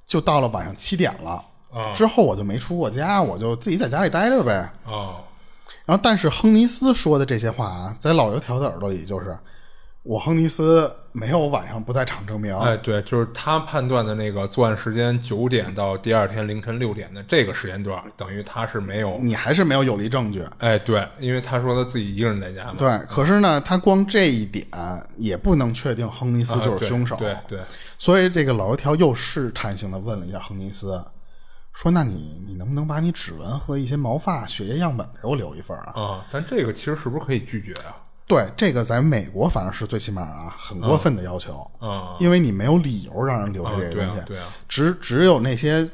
[0.07, 1.45] 就到了晚上七点了。
[1.73, 4.71] 啊之后我就没出过家，我就自己在家里待着呗。
[4.85, 5.17] 哦
[5.87, 9.37] 然后，但是亨尼斯说的这些话啊，在老油条的耳朵里就是，
[10.05, 12.57] 我亨尼斯没有晚上不在场证明。
[12.59, 19.19] 哎，对，就是他判断的那个作案时间九点到第二天凌晨六点的这个时间段，等于他是没有。
[19.21, 20.45] 你还是没有有力证据。
[20.59, 22.75] 哎，对，因为他说他自己一个人在家嘛。
[22.79, 24.65] 对，可是呢，他光这一点
[25.17, 27.17] 也不能确定亨尼斯啊，就是凶手。
[27.17, 27.59] 对对，
[27.99, 31.03] 所以这个老油条又试探性的问了一下亨尼斯，
[31.73, 37.97] 说：“那你你能不能把你指纹和一些毛发、血液样本给我留一份啊？”啊，但这个其实是不是可以拒绝啊？
[38.27, 45.89] 对，这个在美国反正是最起码啊很过分的要求，啊因为你没有理由让人留下啊这个东西，对啊对啊只只有那些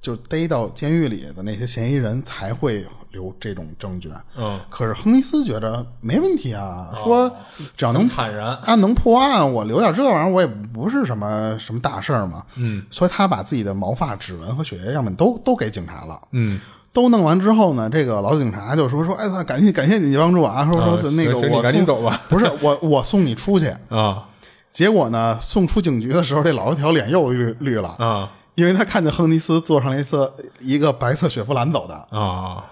[0.00, 2.86] 就逮到监狱里的那些嫌疑人才会
[3.18, 4.10] 留这种证据。
[4.36, 7.28] 嗯，可是亨尼斯觉得没问题啊，说
[7.76, 8.56] 只要能很坦然。
[8.64, 12.44] 啊能破案，我留点这玩意儿，我也不是什么什么大事儿嘛。
[12.56, 16.20] 嗯，所以他把自己的毛发、指纹和血液样本都都给警察了。
[16.30, 16.60] 嗯，
[16.92, 23.66] 都弄完之后呢，这个老警察就说说，哎操，感谢感谢你的帮助啊，说啊说那个我送紧走吧不是我我送你出去。
[23.90, 24.24] 啊
[24.70, 32.62] 结果呢，送出警局的时候，这老油条脸又绿绿了，啊因为他看见亨尼斯坐上了一次一个白色雪佛兰走的，啊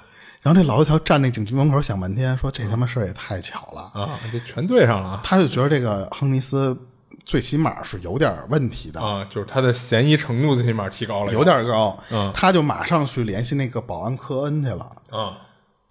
[0.46, 4.16] 然后这老油条站那警局门口想半天，说这他妈事儿也太巧了，啊！
[4.30, 6.78] 这全对上了他就觉得这个亨尼斯
[7.24, 9.24] 最起码是有点问题的，啊！
[9.24, 14.84] 就是他的嫌疑程度最起码提高了，有点高，嗯他就马上去联系那个保安科恩去了。
[15.10, 15.36] 啊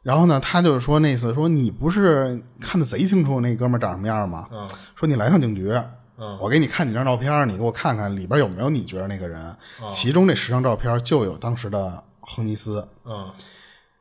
[0.04, 4.48] 然后呢，他就是说那次说你不是看的贼清楚那哥们长什么样吗？
[4.54, 4.65] 嗯
[4.96, 5.70] 说你来趟警局，
[6.18, 9.44] 嗯我给你看几张照片，你给我看看里边有没有你觉得那个人。
[9.84, 12.88] 嗯其中这十张照片就有当时的亨尼斯。
[13.04, 13.30] 嗯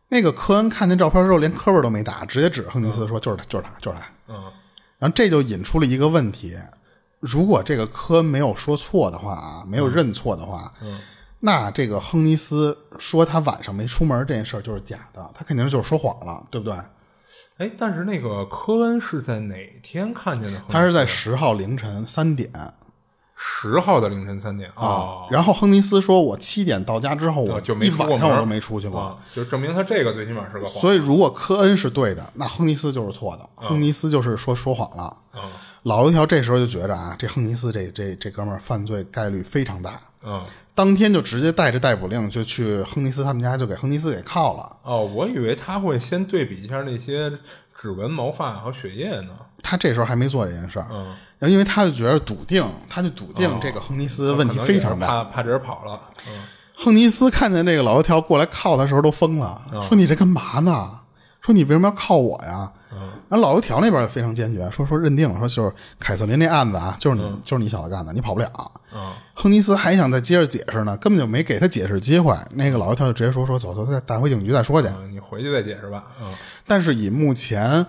[0.09, 4.07] 那个科恩看见照片之后，连磕巴都没打，直接指着亨尼斯说：“就是他，就是他，就是他。
[4.29, 4.35] 嗯”
[4.99, 6.57] 然后这就引出了一个问题：
[7.21, 11.01] 如果这个科恩没有说错的话啊，没有认错的话，嗯
[11.41, 16.75] 那这个亨尼斯说他晚上没出门这件事儿就是假的，他肯定就是说谎了，对不对？
[17.59, 20.63] 哎，但是那个科恩是在哪天看见的？
[20.69, 22.51] 他是在十号凌晨三点
[23.37, 29.01] 十号的凌晨三点哦，然后亨尼斯说：“我七点到家之后，我啊就没一晚上我都没出去过。
[29.01, 30.81] 啊，就证明他这个最起码是个谎。
[30.81, 33.49] 所以，如果科恩是对的，那亨尼斯就是错的。
[33.57, 35.17] 亨尼斯就是说说谎了。
[35.35, 35.43] 嗯
[35.85, 40.43] 老油条这时候就觉着啊，这亨尼斯这这这哥们儿犯罪概率非常大，嗯
[40.75, 44.77] 当天就直接带着逮捕令就去亨尼斯他们家，就给亨尼斯给铐了。
[44.83, 47.31] 哦，我以为他会先对比一下那些
[47.79, 49.37] 指纹、毛发和血液呢。
[49.63, 55.07] 他这时候还没做这件事儿，嗯，然后因为他就觉得笃定，他就笃定这个亨尼斯问题非常大。
[55.07, 56.01] 怕怕这人跑了。
[56.27, 56.33] 嗯
[56.77, 60.91] 亨尼斯看见这个老油条过来靠他的时候都疯了，说你这干嘛呢？
[61.41, 62.73] 说你为什么要靠我呀？
[63.29, 68.51] 然后老油条那边也非常坚决，说说认定了，说就是凯瑟琳那案子啊，就是你、就是你小子干的，你跑不了。
[68.95, 72.37] 嗯亨尼斯还想再接着解释呢，根本就没给他解释机会。
[72.51, 74.89] 那个老油条就直接说说走走，再带回警局再说去。
[74.89, 76.05] 嗯，你回去再解释吧。
[76.21, 76.27] 嗯
[76.67, 77.87] 但是以目前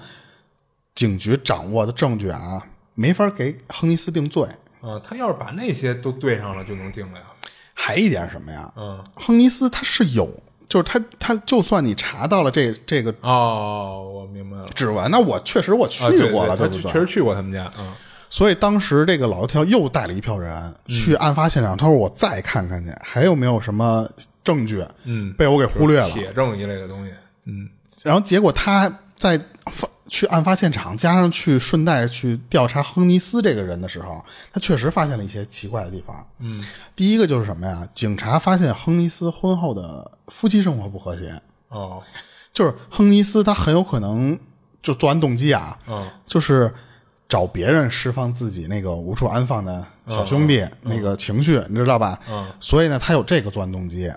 [0.94, 2.62] 警局掌握的证据啊，
[2.96, 4.48] 没法给亨尼斯定罪。
[4.82, 7.26] 嗯，他要是把那些都对上了，就能定了呀。
[7.74, 8.72] 还一点什么呀？
[8.76, 10.28] 嗯亨尼斯他是有，
[10.68, 14.68] 就是他他就算你查到了这这个哦，我明白了。
[14.74, 16.92] 指纹，那我确实我去啊，对过了，对，不对？
[16.92, 17.72] 确实去过他们家。
[17.78, 17.94] 嗯
[18.28, 24.06] 所以当时这个老油条又带了一票人去案发现场，他说我再看看去，还有没有什么
[24.44, 26.10] 证据嗯，被我给忽略了。
[26.10, 27.14] 铁证一类的东西。
[27.46, 27.70] 嗯
[28.04, 29.40] 然后结果他在
[29.72, 36.26] 发去案发现场，加上去顺带去调查亨尼斯这个人的时候，他确实发现了一些奇怪的地方。
[36.40, 36.64] 嗯
[36.96, 37.88] 第一个就是什么呀？
[37.94, 42.02] 警察发现亨尼斯婚后的夫妻生活不和谐，哦
[42.54, 44.38] 就是亨尼斯他很有可能
[44.82, 46.74] 就作案动机啊，嗯就是
[47.28, 52.20] 找别人释放自己那个无处安放的小兄弟、那个情绪，你知道吧？
[52.30, 54.12] 嗯所以呢，他有这个作案动机。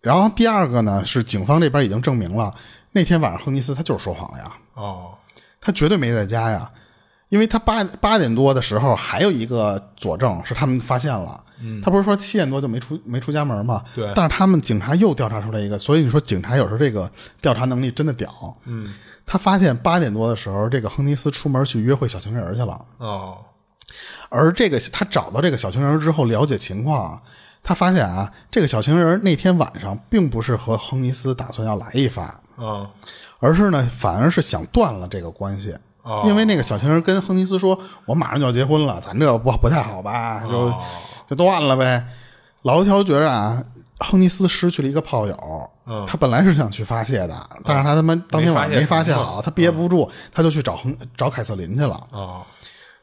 [0.00, 2.54] 然后第二个呢，是警方这边已经证明了，
[2.96, 5.12] 那天晚上亨尼斯他就是说谎了呀，哦。
[5.60, 6.70] 他绝对没在家呀，
[7.28, 11.82] 因为他八八点多的时候还有一个佐证是他们发现了，嗯。
[11.82, 13.84] 他不是说七点多就没出没出家门吗？
[13.94, 14.10] 对。
[14.14, 17.10] 但是他们警察又调查出来一个，所以你说警察有时候这个
[17.42, 18.56] 调查能力真的屌。
[18.64, 18.94] 嗯，
[19.26, 22.82] 他发现八点多的时候，这个亨尼斯出门去约会小情人去了。
[22.96, 23.36] 哦，
[24.30, 27.20] 而这个他找到这个小情人之后，了解情况，
[27.62, 32.88] 他发现啊，这个小情人那天晚上并不是和亨尼斯打算要来一发，啊，
[33.38, 35.76] 而是呢，反而是想断了这个关系。
[36.02, 40.44] 哦因为那个小情人跟亨尼斯说：“我马上就要结婚了，咱这不不太好吧？
[40.48, 40.80] 就、哦
[41.26, 42.06] 就断了呗。”
[42.62, 43.60] 老油条觉着啊，
[43.98, 52.00] 亨尼斯失去了一个炮友，嗯他本来是想去发泄的，但是他他妈当天晚上没发泄好，他憋不住，他就去找亨找凯瑟琳去了。
[52.12, 52.40] 哦，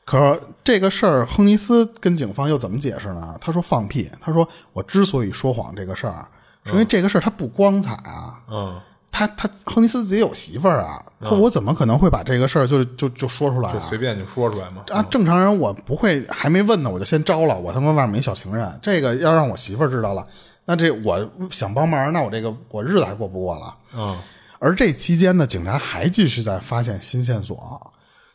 [0.05, 3.37] 可是这个事儿，亨尼斯跟警方又怎么解释呢？
[3.41, 6.25] 他说放屁，他说我之所以说谎这个事儿，
[6.65, 8.39] 是因为这个事儿他不光彩啊。
[8.49, 8.79] 嗯，
[9.13, 13.73] 他他亨尼斯自己有媳妇儿啊，他说我怎么可能会把这个事儿就就就说出来啊？
[13.73, 14.83] 就随便就说出来嘛。
[14.87, 20.27] 啊，正常人我不会还没问呢，我就先招了，我他妈外面没小情人，这个要让我媳妇儿知道了，
[20.65, 23.73] 那这我想帮忙，那我这个我日子还过不过了。
[23.95, 24.17] 嗯，
[24.57, 27.79] 而这期间呢，警察还继续在发现新线索，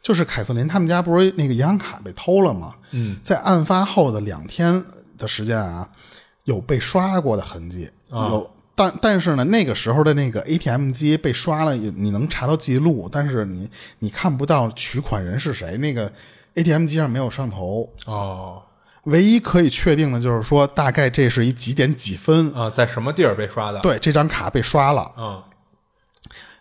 [0.00, 2.72] 就是凯瑟琳他们家不是那个银行卡被偷了吗？
[2.92, 4.84] 嗯，在案发后的两天
[5.18, 5.88] 的时间啊，
[6.44, 8.48] 有被刷过的痕迹，有。
[8.78, 16.10] 但但是呢，那个时候的那个 ATM 机被刷了，你能查到记录，但是你你看不到取款人是谁，那个
[16.54, 17.92] ATM 机上没有摄像头。
[18.06, 18.62] 哦，
[19.04, 25.10] 唯一可以确定的就是说，大概这是一几点几分，啊，在什么地儿被刷的？，对，这张卡被刷了。
[25.18, 25.42] 嗯，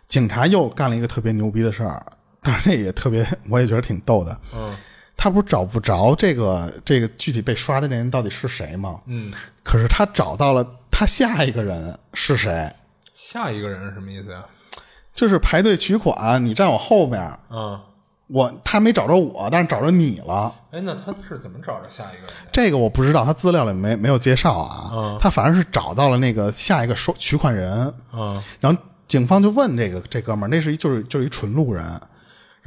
[0.08, 2.04] 警察又干了一个特别牛逼的事儿，
[2.42, 4.36] 当然这也特别，我也觉得挺逗的。
[4.54, 4.76] 嗯，
[5.16, 9.00] 他不是找不着这个这个具体被刷的那人到底是谁吗？
[9.06, 10.64] 嗯，可是他找到了
[10.98, 12.68] 他下一个人是谁，
[13.14, 14.44] 下一个人是什么意思呀？
[15.14, 17.80] 就是排队取款，你站我后面，嗯，
[18.26, 20.52] 我他没找着我，但是找着你了。
[20.72, 22.30] 哎，那他是怎么找着下一个人？
[22.50, 24.90] 这个我不知道，他资料里没没有介绍啊。
[24.92, 31.84] 嗯他反正是找到了那个下一个收取款人，嗯，然后警方就问这个这哥们儿，那是一就是就是一纯路人，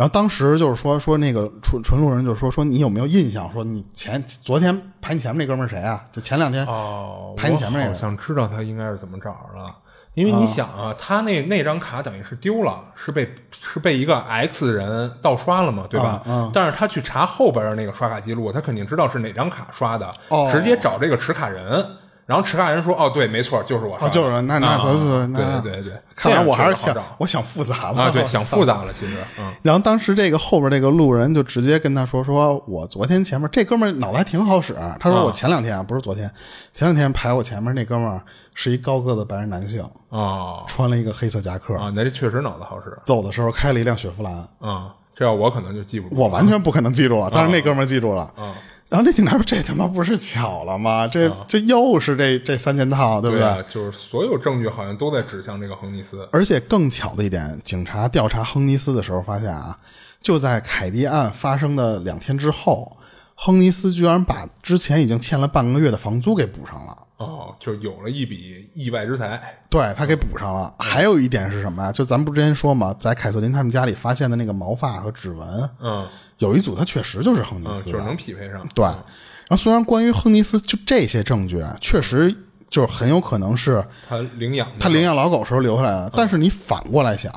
[0.02, 3.48] 然后当时就是说说那个纯纯路人就说说你有没有印象？
[3.54, 6.04] 说你前昨天排你前面那哥们儿谁啊？
[6.12, 9.76] 就前两天哦，排你前面那个我好像知道他应该是怎么找着了。
[10.16, 16.24] 因为你想啊，他那那张卡等于是丢了，是被是被一个 X 人盗刷了嘛，对吧？
[16.26, 21.86] 嗯但是他去查后边的那个刷卡记录，他肯定知道是哪张卡刷的，哦直接找这个持卡人，
[22.32, 24.00] 然后持卡人说：“哦，对，没错，就是我。
[24.08, 36.32] 就是那那啊对对那对对对，看来我还是想我想复杂了啊，对， 想复杂了，其实，嗯，然后当时这个后边这个路人就直接跟他说：“说我昨天前面这哥们儿脑袋还挺好使。”他说：“我前两天啊，不是昨天，
[36.74, 38.22] 前两天排我前面那哥们儿
[38.54, 44.34] 是一高个子白人男性，啊穿了一个黑色夹克，啊，那这确实脑子好使，走的时候开了一辆雪佛兰。
[44.62, 46.16] 啊，这要我可能就记不住。
[46.16, 48.22] 我完全不可能记住啊，但是那哥们儿记住了。
[48.38, 48.56] 啊
[48.92, 51.08] 然后这警察说：“这他妈不是巧了吗？
[51.08, 56.28] 这、这又是这这三件套，对不对？”啊，就是所有证据好像都在指向这个亨尼斯。
[56.34, 59.80] 而且更巧的一点，警察调查亨尼斯的时候发现啊，
[60.20, 62.98] 就在凯蒂案发生的两天之后，
[63.34, 66.98] 亨尼斯居然把之前已经欠了半个月的房租给补上了。
[67.16, 69.42] 哦，就有了一笔意外之财。
[69.70, 70.74] 对他给补上了。
[70.80, 71.92] 还有一点是什么呀？
[71.94, 76.06] 就咱们不之前说嘛，在凯瑟琳他们家里发现的那个毛发和指纹，嗯
[76.42, 77.92] 有一组他确实就是亨尼嗯，斯的。
[77.94, 78.68] 就是能匹配上。
[78.76, 82.36] 对，然后虽然关于亨尼斯就这些证据啊，确实
[82.70, 87.32] 就是很有可能是他领养他领养老狗时候留下来的，但是你反过来想，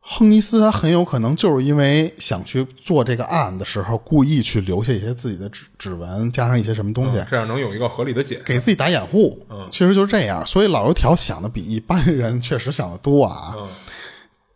[0.00, 8.42] 亨尼斯他很有可能就是因为想去做这个案的时候，故意去留下一些自己的指指纹，加上一些什么东西，嗯这样能有一个合理的解释。
[8.44, 9.38] 给自己打掩护。
[9.70, 13.52] 其实就是这样，所以老油条想的比一般人确实想的多啊。
[13.56, 13.68] 嗯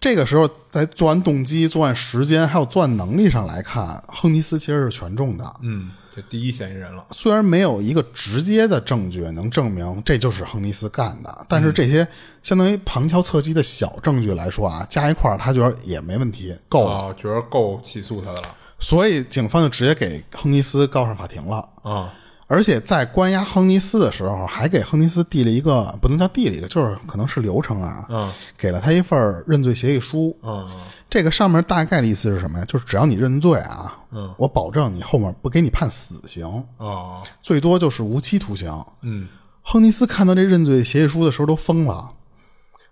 [0.04, 5.54] 这个时候，在作案动机、作案时间还有作案能力上来看，亨尼斯其实是全中的。
[5.62, 7.06] 嗯，这第一嫌疑人了。
[7.12, 12.06] 虽然没有一个直接的证据能证明这就是亨尼斯干的，但是这些
[12.42, 16.96] 相当于旁敲侧击的小证据来说啊，加一块儿他觉得也没问题，够了。
[16.96, 18.48] 哦，觉得够起诉他的了。
[18.78, 21.66] 所以警方就直接给亨尼斯告上法庭了。
[21.82, 22.12] 啊
[22.46, 30.36] 而且在关押亨尼斯的时候，还给亨尼斯递了一个不能叫递了一个，就是可能是流程啊，嗯给了他一份认罪协议书。
[30.42, 30.68] 嗯
[31.08, 32.64] 这个上面大概的意思是什么呀？
[32.66, 36.44] 就是只要你认罪啊，嗯我保证你后面不给你判死刑，
[36.78, 38.84] 哦最多就是无期徒刑。
[39.02, 39.28] 嗯
[39.62, 42.12] 亨尼斯看到这认罪协议书的时候都疯了，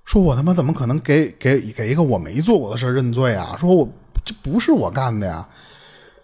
[0.04, 3.56] 说我他妈怎么可能给给给一个我没做过的事认罪啊？
[3.60, 3.86] 说我
[4.24, 5.46] 这不是我干的呀。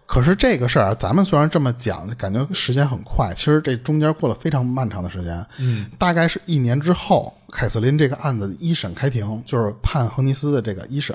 [0.09, 5.47] 可是这个事儿啊，咱们虽然这么讲，感觉时间很快，其实这中间过了非常漫长的时间。
[5.59, 11.15] 嗯，大概是一年之后，凯瑟琳这个案子一审开庭，就是判亨尼斯的这个一审。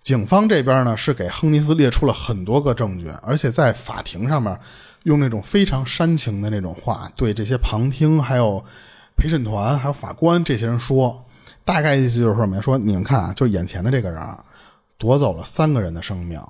[0.00, 4.56] 警方这边呢是给亨尼斯列出了很多个证据，而且在法庭上面
[5.02, 8.64] 用那种非常煽情的那种话对这些旁听、还有
[9.16, 11.24] 陪审团、还有法官这些人说，
[11.64, 12.62] 大概意思就是说什么呀？
[12.62, 14.38] 说你们看啊，就是眼前的这个人啊
[14.98, 16.40] 夺走了三个人的生命。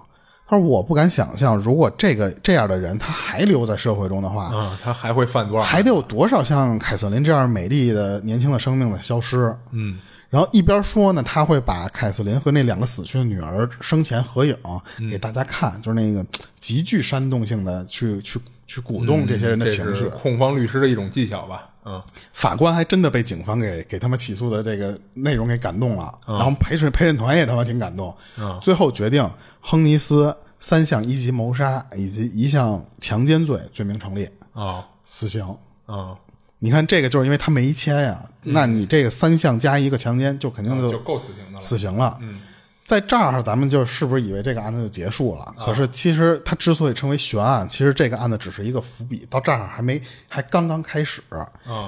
[0.52, 5.64] 他说：“我不敢想象，如果这个这样的人他还留在社会中的话，啊，他还会犯多少？
[5.64, 9.56] 还得有多少像凯瑟琳这样美丽的年轻的生命的消失？
[9.70, 9.98] 嗯，
[10.28, 14.54] 然后一边说呢，他会把凯瑟琳和那两个死去的女儿生前合影
[15.10, 16.22] 给大家看，就是那个
[16.58, 18.38] 极具煽动性的去去
[18.72, 20.06] 去鼓动这些人的情绪。
[20.06, 21.68] 控方律师的一种技巧吧？
[21.84, 22.00] 嗯，
[22.32, 29.28] 法官还真的被警方给给他们起诉的这个内容给感动了，然后陪审陪审团也他妈挺感动，嗯最后决定
[29.60, 35.44] 亨尼斯三项一级谋杀以及一项强奸罪罪名成立，哦，死刑。
[35.88, 36.16] 嗯，
[36.60, 41.60] 你看这个就是因为他没签呀，那你这个三项加一个强奸就肯定就就够死刑的了。
[41.60, 42.16] 死刑了。
[42.92, 45.54] 在这儿咱们就是不是以为这个案子就结束了？
[45.58, 51.22] 可是其实它之所以称为悬案，其实这个案子只是一个伏笔，到这儿还没还刚刚开始。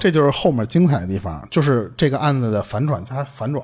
[0.00, 3.62] 这就是后面精彩的地方，就是这个案子的反转加反转。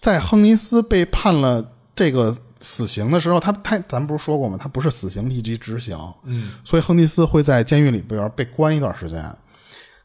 [0.00, 1.62] 在亨尼斯被判了
[1.94, 4.58] 这个死刑的时候，他他咱不是说过吗？
[4.58, 5.94] 他不是死刑立即执行，
[6.24, 9.30] 嗯，所以亨尼斯会在监狱里边被关一段时间。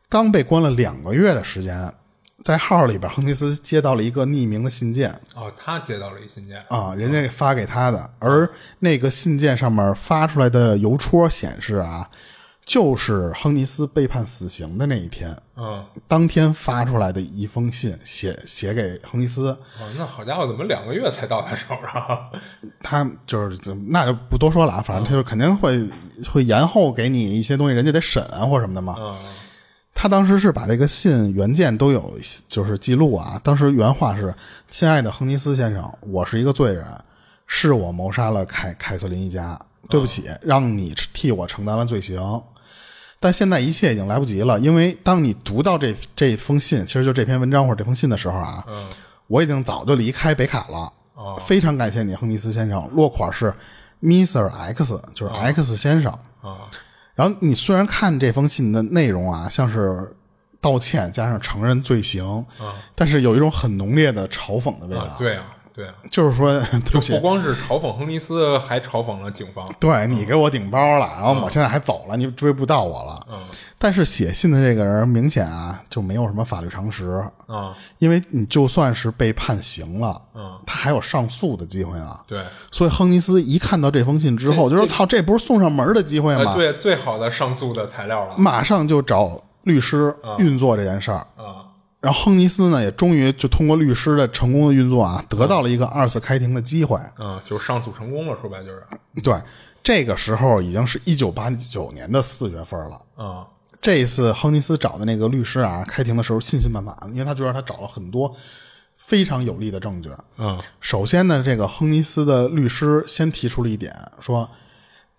[0.09, 1.93] 刚被关了两个月的时间，
[2.43, 6.61] 在号里边，亨尼斯接到了一个匿名的信件哦，他接到了一信件。
[6.67, 8.47] 啊，人家给发给他的，而
[8.79, 12.09] 那个信件上面发出来的邮戳显示啊，
[12.65, 19.47] 就是亨尼斯被判死刑的那一天，嗯，当天发出来的一封信，写写给亨尼斯，
[19.79, 22.29] 哦，那好家伙，怎么两个月才到他手上？
[22.83, 25.87] 他就是怎么那就不多说了啊，反正他就肯定会
[26.29, 28.95] 会延后给你一些东西，人家得审啊或什么的嘛。
[28.99, 29.17] 嗯
[29.93, 32.13] 他当时是把这个信原件都有，
[32.47, 33.39] 就是记录啊。
[33.43, 34.33] 当时原话是
[34.67, 36.85] ：“亲爱的亨尼斯先生，我是一个罪人，
[37.47, 39.57] 是我谋杀了凯凯瑟琳一家，
[39.89, 42.41] 对不起，让你替我承担了罪行。
[43.19, 48.87] 但现在一切已经来不及了，因为当你读到这这封信，其实就这篇文章或者这封信的时候啊，嗯
[49.27, 50.91] 我已经早就离开北卡了。
[51.13, 52.89] 哦非常感谢你，亨尼斯先生。
[52.93, 53.53] 落款是
[54.01, 54.49] Mr.
[54.49, 56.11] X，就是 X 先生。
[56.41, 56.67] 啊
[57.15, 60.15] 然后你虽然看这封信的内容啊，像是
[60.59, 62.45] 道歉加上承认罪行，
[62.95, 65.01] 但是有一种很浓烈的嘲讽的味道。
[65.03, 66.51] 啊，对啊，对啊，就是说，
[66.91, 69.67] 对不，光是嘲讽亨尼斯，还嘲讽了警方。
[69.79, 73.27] 对你给我顶包了，然后我现在还走了，你追不到我了。
[73.31, 73.37] 嗯
[73.79, 82.23] 但是写信的这个人明显啊就没有什么法律常识，啊，因为你就算是被判刑了，嗯，他还有上诉的机会啊。
[82.25, 88.35] 对，所以亨尼斯一看到这封信之后，就说：“操，这不是送上门的机会吗？”呃，对，最好的上诉的材料了。
[88.37, 91.17] 马上就找律师运作这件事儿。
[91.35, 91.62] 啊，
[92.03, 96.99] 然后亨尼斯呢，也终于就通过律师的成功的运作啊，得到了一个二次开庭的机会。
[97.17, 98.83] 嗯，就是上诉成功了，说白就是。
[99.23, 99.33] 对，
[99.81, 102.99] 这个时候已经是一九八九年的四月份了。
[103.17, 103.45] 嗯
[103.81, 108.33] 这一次亨尼斯找的那个律师啊，开庭的时候信心满满，因为他觉得他找了很多
[108.97, 110.09] 非常有力的证据。
[110.37, 114.49] 嗯首先呢，这个亨尼斯的律师先提出了一点，说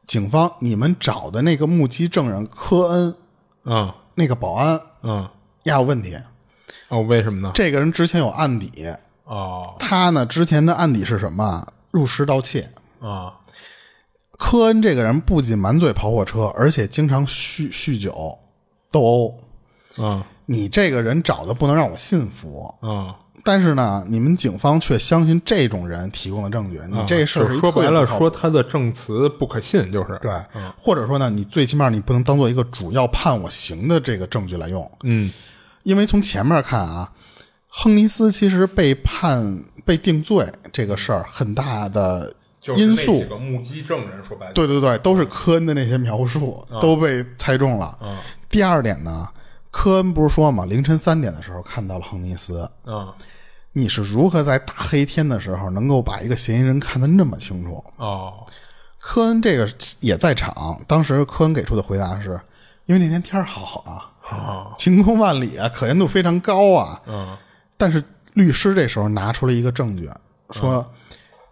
[0.05, 3.15] 警方你们找的那个目击证人科恩
[3.65, 5.27] 嗯那个保安嗯，
[5.63, 6.17] 也有问题，
[6.89, 7.53] 哦，为什么呢？
[7.55, 8.89] 这个人之前有案底，
[9.25, 9.75] 哦。
[9.79, 11.45] 他呢之前的案底是什么？
[11.45, 11.69] 啊？
[11.91, 12.69] 入室盗窃。
[13.01, 13.35] 啊。
[14.39, 18.39] 科恩这个人不仅满嘴跑火车，而且经常酗酗酒、
[18.91, 19.37] 斗殴。
[19.99, 20.23] 嗯。
[20.47, 30.19] 你这个人找的不能让我信服，嗯，但是呢，你们警方却相信这种人提供的证据，你这事儿就是说白了，说他的证词不可信，就是。
[30.21, 30.31] 对，
[30.79, 35.33] 或者说呢，你最起码你不能当做一个主要判我刑的这个证据来用，嗯
[35.85, 37.13] 因为从前面看啊，
[37.69, 43.23] 亨尼斯其实被判被定罪这个事儿很大的就是那因素。
[43.23, 47.97] 几，个目击证人，说白了，对对对，都是科恩的那些描述都被猜中了。
[48.51, 49.29] 第二点呢，
[49.71, 53.13] 科恩不是说嘛，凌晨三点的时候看到了亨尼斯，嗯。
[53.77, 57.85] 你是如何在大黑天的时候能够把一个嫌疑人看得那么清楚？
[57.97, 58.47] 哦。
[59.01, 59.69] 科恩这个
[59.99, 62.41] 也在场，当时科恩给出的回答是，
[62.87, 64.75] 因为那天天儿好啊，哦。
[64.79, 67.01] 晴空万里啊，可见度非常高啊。
[67.07, 67.37] 嗯。
[67.77, 68.03] 但是
[68.35, 70.11] 律师这时候拿出了一个证据，
[70.51, 70.85] 说、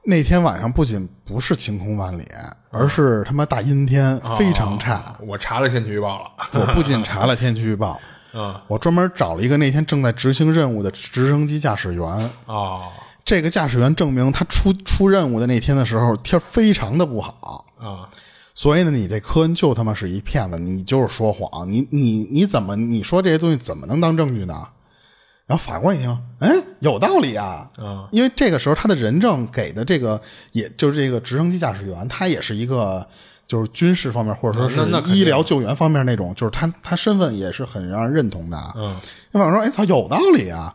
[0.05, 2.27] 那天晚上不仅不是晴空万里，
[2.71, 5.15] 而是他妈大阴天，非常差。
[5.21, 8.01] 我查了天气预报了，我不仅查了天气预报，
[8.35, 8.55] 嗯。
[8.69, 12.31] 我专门找了一个那天正在执行任务的直升机驾驶员。
[12.47, 12.89] 哦。
[13.25, 18.11] 这个驾驶员证明他出出任务的那天的时候天非常的不好，啊
[18.55, 24.69] 所以呢，你这科恩就他妈是一骗子，你就是说谎，你你你怎么你说这些东西怎么能当证据呢？
[25.47, 26.51] 然然后法官一听，哎，
[26.81, 30.19] 有道理啊，嗯因为这个时候他的人证给的这个，
[30.53, 33.07] 也就是这个直升机驾驶员，他也是一个
[33.47, 38.73] 就是军事方面或者说是医疗救援方面那种，就是他他身份也是很让人认同的啊。
[38.77, 38.99] 嗯
[39.31, 40.75] 那法官说，哎，他，有道理啊。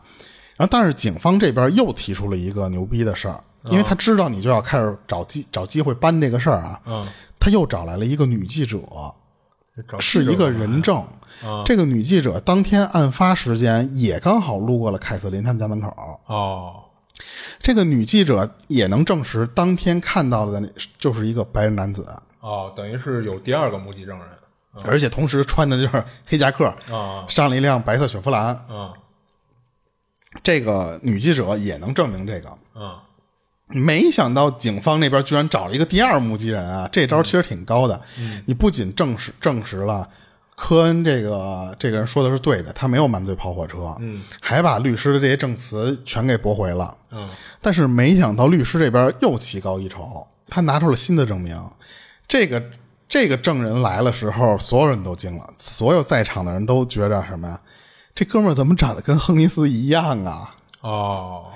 [0.56, 7.08] 然后但是警方这边又提出了一个牛逼的事儿，因为他知道你就要开始找机找机会搬这个事儿啊，嗯，
[7.40, 8.78] 他又找来了一个女记者，
[9.88, 10.96] 找是一个人证。
[10.96, 16.20] 啊这个女记者当天案发时间也刚好路过了凯瑟琳他们家门口。
[16.26, 16.82] 哦
[17.60, 20.68] 这个女记者也能证实，当天看到的那
[20.98, 22.08] 就是一个白人男子，
[22.40, 24.28] 哦，等于是有第二个目击证人
[24.84, 28.54] 而且同时穿的就是黑夹克，啊上了一辆白色雪佛兰。
[28.68, 28.92] 啊
[30.42, 32.48] 这个女记者也能证明这个。
[32.72, 33.02] 啊
[33.68, 36.88] 没想到警方那边居然找了一个第二目击人啊！
[36.90, 38.00] 这招其实挺高的。
[38.46, 40.08] 你不仅证实证实了
[40.56, 46.96] 科恩这个这个人说的是对的，他没有满嘴跑火车，嗯，还把律师的这些证词全给驳回了。
[47.10, 47.28] 嗯
[47.60, 51.58] 但是没想到律师这边又棋高一筹，他拿出了新的证明。
[52.26, 52.62] 这个
[53.08, 57.60] 这个证人来了时候，所有人都惊了，所有在场的人都觉着什么呀？
[58.14, 60.50] 这哥们儿怎么长得跟亨尼斯一样啊？
[60.80, 61.46] 哦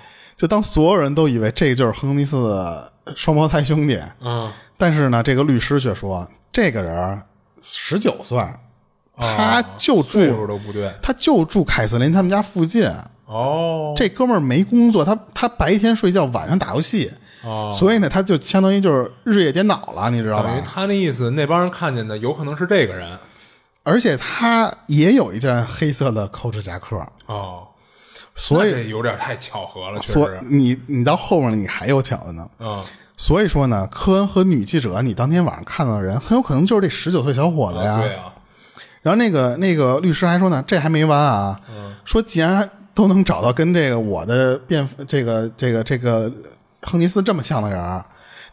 [0.42, 7.22] 就当所有人都以为这就是亨尼斯的双胞胎兄弟，嗯但是呢，这个律师却说，这个人
[7.62, 8.44] 十九岁，
[9.16, 10.92] 他就哦岁数住都不对。
[11.00, 12.90] 他就住凯瑟琳他们家附近。
[13.26, 13.94] 哦。
[13.96, 17.12] 这哥们儿没工作，他他白天睡觉，晚上打游戏，
[17.44, 20.66] 哦，所以呢，他就相当于就是日夜颠倒了，你知道等于吧？
[20.68, 23.16] 他那意思，那帮人看见的有可能是这个人。
[23.84, 27.68] 而且他也有一件黑色的 Coach 夹克，哦，
[28.34, 32.48] 所以有点太巧合了，确所实你你到后面你还有巧的呢。
[32.58, 32.82] 嗯
[33.14, 38.00] 所以说呢，科恩和女记者，你当天晚上看到的人，很有可能就是这十九岁小伙子呀。
[38.00, 38.32] 对啊
[39.02, 41.60] 然后那个那个律师还说呢，这还没完啊，
[42.04, 46.32] 说既然都能找到跟这个我的辩这个这个这个
[46.82, 48.02] 亨尼斯这么像的人，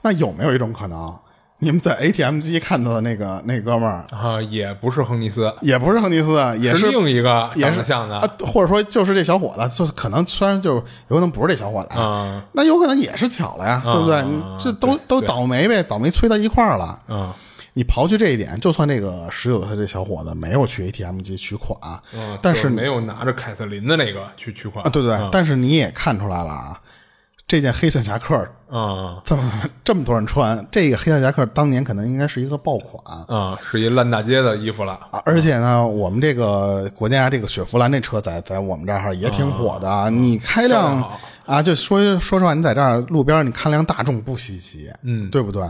[0.01, 1.17] 那有没有一种可能，
[1.59, 14.23] 你们在 ATM 机看到的那个那哥们儿啊，也不是亨尼斯，也不是亨尼斯，也是另一个也是像的啊，或者说就是这小伙子，就是可能虽然就是有可能不是这小伙子，嗯那有可能也是巧了呀，对不对？
[14.57, 16.99] 这都都对对倒霉呗，倒霉催到一块儿了。
[17.07, 17.31] 嗯
[17.73, 21.77] 你刨去这一点，就算这个十九岁这小伙子没有去 ATM 机取款，
[22.13, 26.81] 嗯，但是没有拿着凯瑟琳的那个去取款啊，对对，嗯但是你也看出来了啊，
[27.49, 28.35] 这件黑色夹克
[28.69, 29.51] 啊这么
[29.83, 41.03] 这么多人穿，这个黑色夹克当年可能应该是一个爆款啊，是一烂大街的衣服了啊，而且呢，我们这个国家这个雪佛兰这车在在我们这儿也挺火的，啊你开辆
[41.47, 45.67] 啊，就说说实话，你在这儿路边你看辆大众不稀奇，嗯对不对？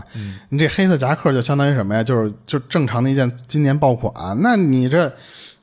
[0.50, 2.02] 你这黑色夹克就相当于什么呀？
[2.02, 4.12] 就是就正常的一件今年爆款，
[4.42, 5.10] 那你这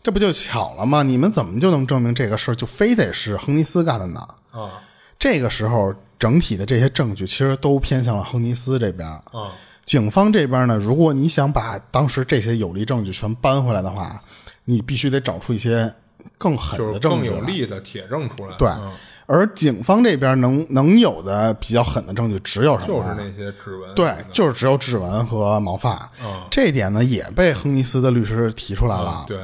[0.01, 1.03] 这不就巧了吗？
[1.03, 4.20] 你们怎么就能证明这个事儿就非得是亨尼斯干的呢？
[4.49, 4.82] 啊
[5.20, 9.07] 这个时候，整体的这些证据其实都偏向了亨尼斯这边。
[9.07, 9.51] 啊
[9.86, 14.22] 警方这边呢，如果你想把当时这些有力证据全搬回来的话，
[14.65, 15.89] 你必须得找出一些
[16.38, 17.36] 更狠的证据来。
[17.38, 18.91] 更有力的铁证出来，对，嗯
[19.28, 23.15] 而警方这边能能有的比较狠的证据只有什么呀？
[23.15, 26.09] 就是那些指纹，对，就是只有指纹和毛发。
[26.22, 29.09] 嗯这一点呢，也被亨尼斯的律师提出来了。
[29.09, 29.39] 啊，对，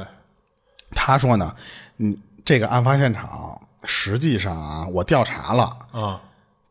[0.90, 1.54] 他说呢，
[1.96, 2.14] 你
[2.44, 6.20] 这个案发现场实际上啊，我调查了，啊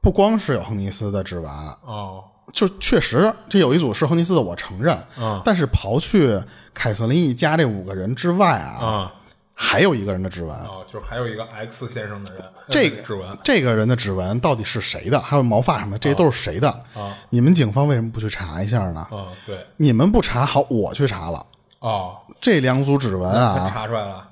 [0.01, 1.49] 不光是有亨尼斯的指纹，
[1.85, 4.97] 哦就确实这有一组是亨尼斯的，我承认。
[5.17, 6.39] 嗯但是刨去
[6.73, 9.13] 凯瑟琳一家这五个人之外啊，啊
[9.53, 10.53] 还有一个人的指纹。
[10.65, 15.19] 哦，就是还有一个 X 先生的人，这个呃指纹这个人的指纹到底是谁的？
[15.21, 16.69] 还有毛发什么的，这些都是谁的？
[16.95, 19.07] 啊你们警方为什么不去查一下呢？
[19.09, 21.45] 啊，对，你们不查，好，我去查了。
[21.79, 24.27] 哦，这两组指纹他啊，查出来了，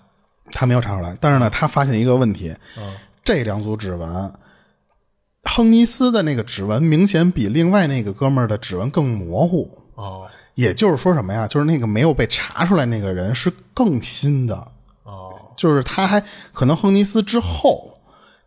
[0.51, 2.93] 他没有查出来，但是呢，他发现一个问题，嗯
[3.23, 4.33] 这两组指纹，
[5.43, 9.77] 亨尼斯的那个指纹明显比另外那个哥们儿的指纹更模糊。
[9.95, 11.47] 哦也就是说什么呀？
[11.47, 14.55] 就是那个没有被查出来那个人是更新的，
[15.03, 16.21] 哦就是他还
[16.51, 17.97] 可能亨尼斯之后，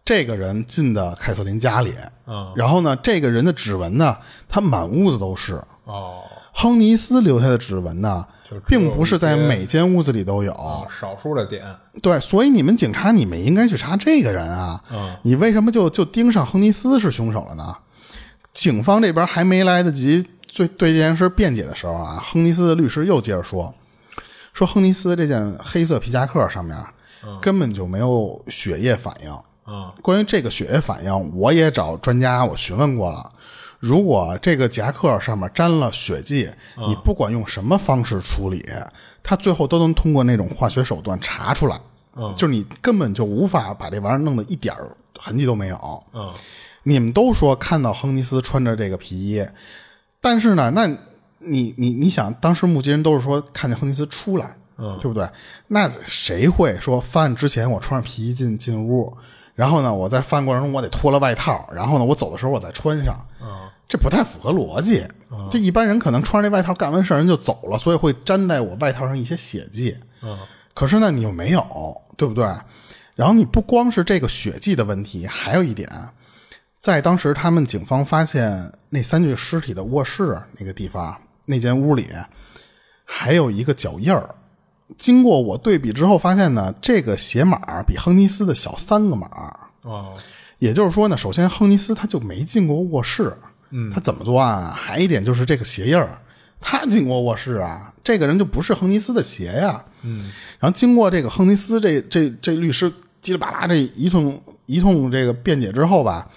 [0.05, 1.95] 这个人进的凯瑟琳家里，
[2.27, 5.55] 嗯然后呢，这个人的指纹呢，他满屋子都是。
[5.85, 8.27] 哦，亨尼斯留下的指纹呢
[8.67, 10.53] 并不是在每间屋子里都有。
[10.53, 11.65] 啊，少数的点，
[12.03, 14.83] 对，所以你们警察，你们应该去查这个人啊。
[14.93, 17.77] 嗯你为什么就就盯上亨尼斯是凶手了呢？
[18.53, 20.25] 警方这边还没来得及
[20.55, 23.75] 对对这件事辩解的时候啊，亨尼斯的律师又接着说，
[24.53, 26.77] 说亨尼斯这件黑色皮夹克上面
[27.41, 29.31] 根本就没有血液反应。
[29.67, 33.29] 嗯关于这个血液反应，我也找专家我询问过了。
[33.85, 38.67] 如果这个夹克上面沾了血迹，嗯你不管用什么方式处理，
[39.23, 41.79] 它最后都能通过那种化学手段查出来。
[42.35, 46.03] 就是你根本就无法把这玩意儿弄得一点儿痕迹都没有。
[46.15, 46.33] 嗯
[46.85, 49.47] 你们都说看到亨尼斯穿着这个皮衣，
[50.21, 50.87] 但是呢，那
[51.39, 55.29] 你你你想，当时目击人都是说看见亨尼斯出来，嗯对不对？
[55.69, 59.17] 那谁会说犯案之前我穿上皮衣进进屋，
[59.55, 63.49] 然后呢，我在犯案过程中我得脱了外套，然后呢，我走的时候我再穿上，嗯
[63.89, 65.07] 这不太符合逻辑。
[65.51, 69.97] 就一般人可能穿着这外套干完事儿人就走了，所以会粘在我外套上一些血迹。
[70.23, 70.39] 嗯
[70.73, 72.45] 可是呢，你又没有，对不对？
[73.15, 75.89] 然后你不光是这个血迹的问题，还有一点，
[76.79, 82.09] 在当时他们警方发现那三具尸体的卧室那个地方，那间屋里
[83.05, 84.35] 还有一个脚印儿。
[84.99, 89.29] 经过我对比之后，发现呢，这个鞋码比亨尼斯的小三个码。
[89.83, 90.13] 哦
[90.59, 93.37] 也就是说呢，首先亨尼斯他就没进过卧室，
[93.77, 94.71] 嗯，他怎么作案啊？
[94.71, 96.17] 还一点就是这个鞋印儿，
[96.61, 100.31] 他进过卧室啊，这个人就不是亨尼斯的鞋呀，嗯。
[100.61, 102.89] 然后经过这个亨尼斯这这这律师
[103.21, 106.29] 叽里吧啦这一通一通这个辩解之后吧，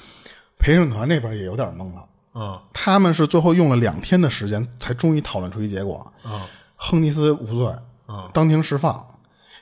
[0.57, 2.59] 陪审团那边也有点懵了，嗯。
[2.73, 6.41] 他们是最后用了两天的时间才终于讨论出一结果，嗯。
[6.75, 7.71] 亨尼斯无罪
[8.07, 9.05] 嗯，当庭释放。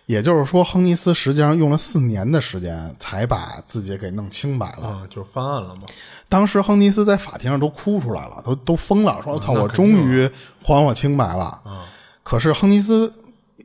[0.07, 5.01] 也就是说，亨尼斯实际上用了四年的时间才把自己给弄清白了。
[5.01, 5.81] 嗯，就是翻案了嘛。
[6.29, 10.29] 当时亨尼斯在法庭上都哭出来了，都都疯了，说：“我操，我终于
[10.61, 11.59] 还我清白了。”
[12.21, 13.11] 可是亨尼斯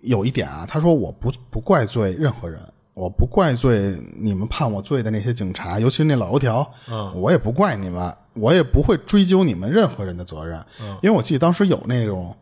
[0.00, 2.58] 有一点啊，他说：“我不不怪罪任何人，
[2.94, 10.58] 我不怪罪你们判我罪的那些警察，尤其是那老油条，嗯我也不怪你们，我也不会追究你们任何人的责任，
[11.02, 12.34] 因为我记得当时有那种。”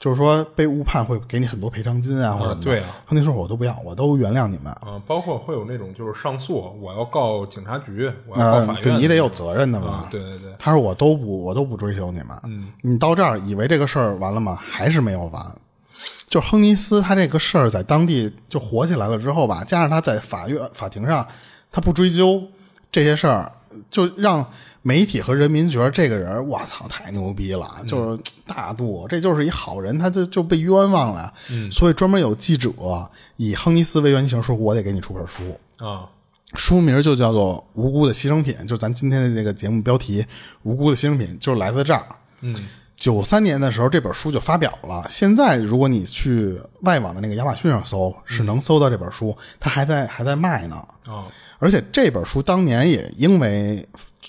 [0.00, 4.72] 就是说被误判会给你很多赔偿金啊，或者什么的对啊亨尼斯说：“我都不要，我都原谅你们。
[4.74, 9.86] 啊，包括会有那种就是上诉，我要告警察局，我要告法嗯，院，对你得有责任的嘛。
[9.88, 14.56] 啊，对对对，他说我都不我都不追究你们，嗯，你到这儿以为这个事儿完了吗？
[14.60, 15.44] 还是没有完。
[16.28, 21.26] 就亨尼斯他这个事儿在当地就火起来了之后吧，加上他在法院法庭上
[21.72, 22.40] 他不追究
[22.92, 23.50] 这些事儿，
[23.90, 24.48] 就让
[24.88, 32.70] 媒体和人民觉得这个人我操太牛逼了，就是大度，这就是一好人，他就就被冤枉了，嗯，所以专门有记者
[33.36, 36.08] 以亨尼斯为原型说，我得给你出本书，啊，
[36.54, 40.22] 书名就叫做《无辜的牺牲品》，就咱今天的这个节目标题
[40.62, 42.06] 《无辜的牺牲品》，就是来自这儿。
[42.40, 42.66] 嗯，
[42.96, 45.06] 九三年的时候，这本书就发表了。
[45.10, 50.76] 现在，如果你去外网的那个亚马逊上搜，是能搜到这本书，它还在还在卖呢。
[51.06, 51.26] 啊，
[51.58, 53.86] 而且这本书当年也因为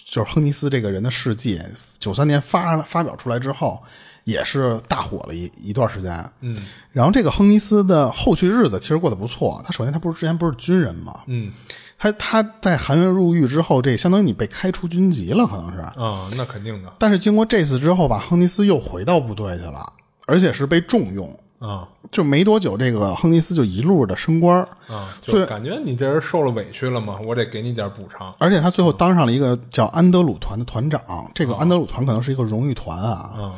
[0.09, 1.61] 就是亨尼斯这个人的事迹，
[1.99, 3.81] 九三年发发表出来之后，
[4.23, 6.29] 也是大火了一一段时间。
[6.41, 6.57] 嗯，
[6.91, 9.61] 然后这个亨尼斯的后续日子其实过得不错。
[9.65, 11.51] 他首先他不是之前不是军人嘛，嗯，
[11.97, 15.79] 他他在韩元入狱之后，这相当于你被开除军籍了，可能是。
[15.79, 19.93] 啊，那肯定的，但是经过这次之后吧，亨尼斯又回到部队去了，
[20.25, 21.39] 而且是被重用。
[21.59, 28.33] 啊就没多久，这个亨尼斯就一路的升官，啊，所以就感觉你这人受了委屈了嘛，我得给你点补偿。
[28.39, 31.01] 而且他最后当上了一个叫安德鲁团的团长。
[31.35, 33.11] 这个安德鲁团可能是一个荣誉团啊。
[33.37, 33.55] 啊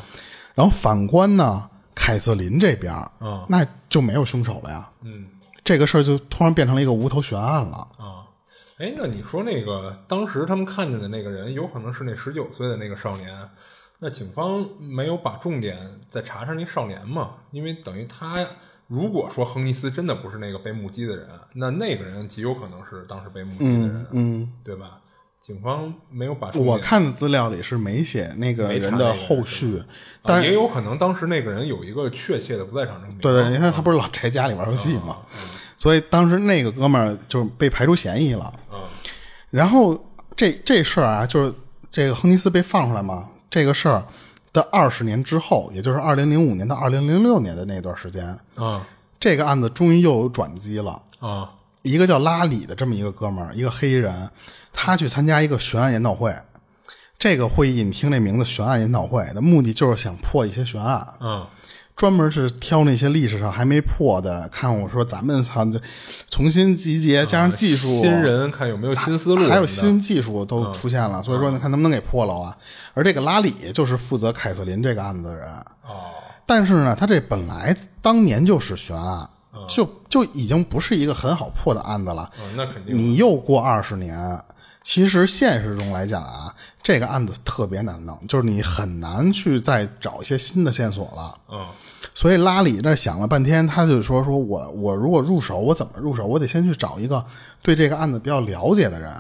[0.54, 4.90] 然后反观呢，凯瑟琳这边，啊那就没有凶手了呀。
[5.04, 5.28] 嗯
[5.64, 7.88] 这个事儿就突然变成了一个无头悬案了。
[7.98, 8.26] 啊，
[8.80, 13.30] 哎，那你说那个当时他们看见的那个人，有可能是那十九岁的那个少年，
[14.04, 15.78] 那警方没有把重点
[16.10, 17.36] 再查查那少年嘛？
[17.52, 18.46] 因为等于他
[18.88, 24.98] 如果说亨尼斯真的不是那个被目击的人，那那个人极有可能是当时被目击的人，嗯，对吧？
[25.40, 29.86] 警方没有把我看的资料里是没写那个人的后续，啊
[30.24, 33.18] 但也有可能当时那个人有一个确切的不在场证明。
[33.20, 35.18] 对对，你看他不是老宅家里玩游戏嘛，
[35.78, 38.54] 所以当时那个哥们儿就是被排除嫌疑了。
[38.72, 38.80] 嗯
[39.50, 41.54] 然后这这事儿啊，就是
[41.92, 44.04] 这个亨尼斯被放出来嘛，这个事儿
[44.52, 48.88] 的二十年之后，也就是二零零五年到二零零六年的那段时间，啊
[49.20, 51.00] 这个案子终于又有转机了。
[51.20, 51.52] 啊
[51.84, 54.30] 一个叫拉里的这么一个哥们儿，一个黑人，
[54.72, 56.34] 他去参加一个悬案研讨会。
[57.18, 61.46] 这个会议你听这名字“悬案研讨会”的目的就是想破一些悬案，嗯
[62.02, 65.80] 专门是挑那些历史上还没破的，看我说咱们操，这
[66.32, 72.58] 重新集结，加上技术，新人看有没有新思路还有新技术都出现了，所以说你看能不能给破了啊？
[72.96, 75.48] 而这个拉里就是负责凯瑟琳这个案子的人，
[75.84, 76.10] 哦。
[76.48, 79.30] 但是呢，他这本来当年就是悬案，
[79.70, 82.28] 就就已经不是一个很好破的案子了。
[82.42, 84.44] 嗯，那肯定你又过二十年，
[84.82, 91.38] 其实现实中来讲啊，这个案子特别难弄，就是你很难去再找一些新的线索了。
[91.52, 91.64] 嗯
[92.14, 96.26] 所以拉里那想了半天，他就说：“说我我如果入手，我怎么入手？
[96.26, 97.24] 我得先去找一个
[97.62, 99.12] 对这个案子比较了解的人。”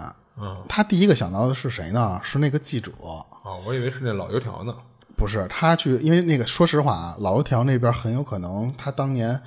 [0.43, 2.19] 嗯他第一个想到的是谁呢？
[2.23, 3.25] 是那个记者，哦，
[3.65, 4.73] 我以为是那老油条呢。
[5.15, 9.39] 不是他去，因为那个说实话啊，老油条那边很有可能他当年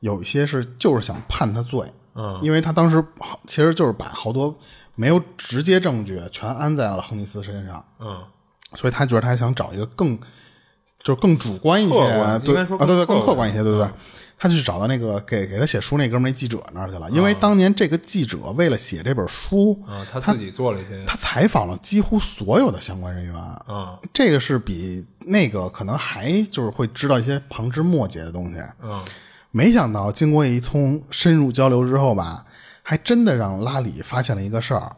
[0.00, 4.52] 有一些是就是想判他罪，嗯因为他当时好其实就是把好多
[4.96, 8.18] 没有直接证据全安在了亨尼斯身上，嗯
[8.74, 10.18] 所以他觉得他想找一个更
[11.02, 13.48] 就是更主观一些客，对啊，对对，更客观。
[13.48, 13.86] 一些，对不对。
[13.86, 13.92] 嗯。
[14.42, 28.58] 他就去找到那个给给他写书那哥们儿那记者那儿去了，因为当年这个记者为了写这本书，啊，他自己做了一些他采访了几乎所有的相关人员，啊这个是比那个可能还就是会知道一些旁枝末节的东西。
[28.82, 29.04] 嗯。
[29.50, 32.46] 没想到经过一通深入交流之后吧，
[32.82, 34.96] 还真的让拉里发现了一个事儿，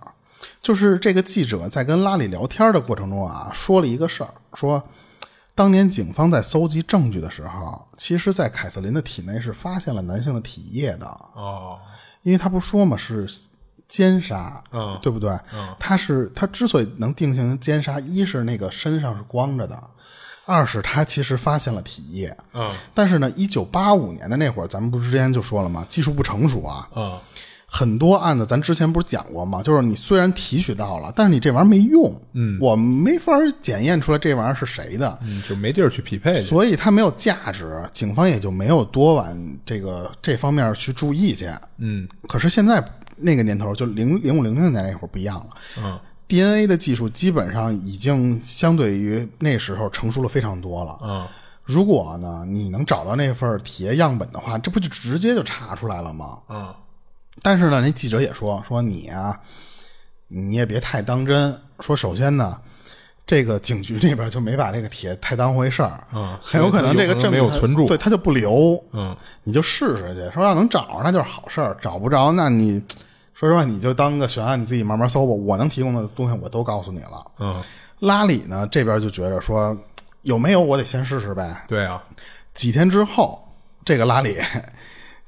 [0.63, 4.81] 就是这个记者在跟拉里聊天的过程中啊，说了一个事儿，说
[5.55, 11.79] 当年警方在搜集证据的时候，其实在凯瑟琳的体内是发现了男性的体液的，哦
[12.23, 13.29] 因为他不说嘛是
[13.89, 15.37] 奸杀，嗯对不对？
[15.79, 19.83] 他是他之所以能定性奸杀，一是那个身上是光着的，
[20.47, 22.35] 二是他其实发现了体液。
[22.55, 25.85] 嗯但是呢，一九八五年的那会儿，咱们不是之前就说了吗？
[25.89, 27.19] 技术不成熟啊，嗯
[27.75, 29.63] 很多案子咱之前不是讲过吗？
[29.63, 36.39] 就是你虽然提取到了，但是你这玩意儿没用，嗯，我没法检验出来这玩意儿是谁的，嗯，就没地儿去匹配。
[36.43, 41.49] 所以它没有价值，警方也就没有多往这个这方面去注意去。
[41.79, 42.85] 嗯可是现在
[43.17, 45.47] 那个年头，就零零五零六年那会儿不一样了。
[45.79, 45.99] 嗯
[46.29, 50.99] DNA 的技术基本上已经相对于那时候成熟了非常多了。
[51.03, 51.27] 嗯
[51.65, 56.39] 如果呢你能找到那份体液样本的话，这不就直接就查出来了吗？
[56.51, 56.75] 嗯
[57.41, 59.41] 但是呢，那记者也说说你啊，
[60.29, 61.59] 你也别太当真。
[61.81, 62.57] 说首先呢，
[63.27, 68.81] 这个警局这边就没把这个铁太当回事儿，嗯很有可能这个证没有存住对他就不留。
[68.93, 72.81] 嗯你就试试去，说要能找着那就是好事儿，找不着那你
[73.35, 75.33] 说实话你就当个悬案，你自己慢慢搜吧。
[75.33, 77.25] 我能提供的东西我都告诉你了。
[77.41, 77.61] 嗯，
[78.01, 79.77] 拉里呢这边就觉着说
[80.21, 81.65] 有没有我得先试试呗。
[81.67, 82.01] 对啊，
[82.55, 83.43] 几天之后，
[83.85, 84.39] 这个拉里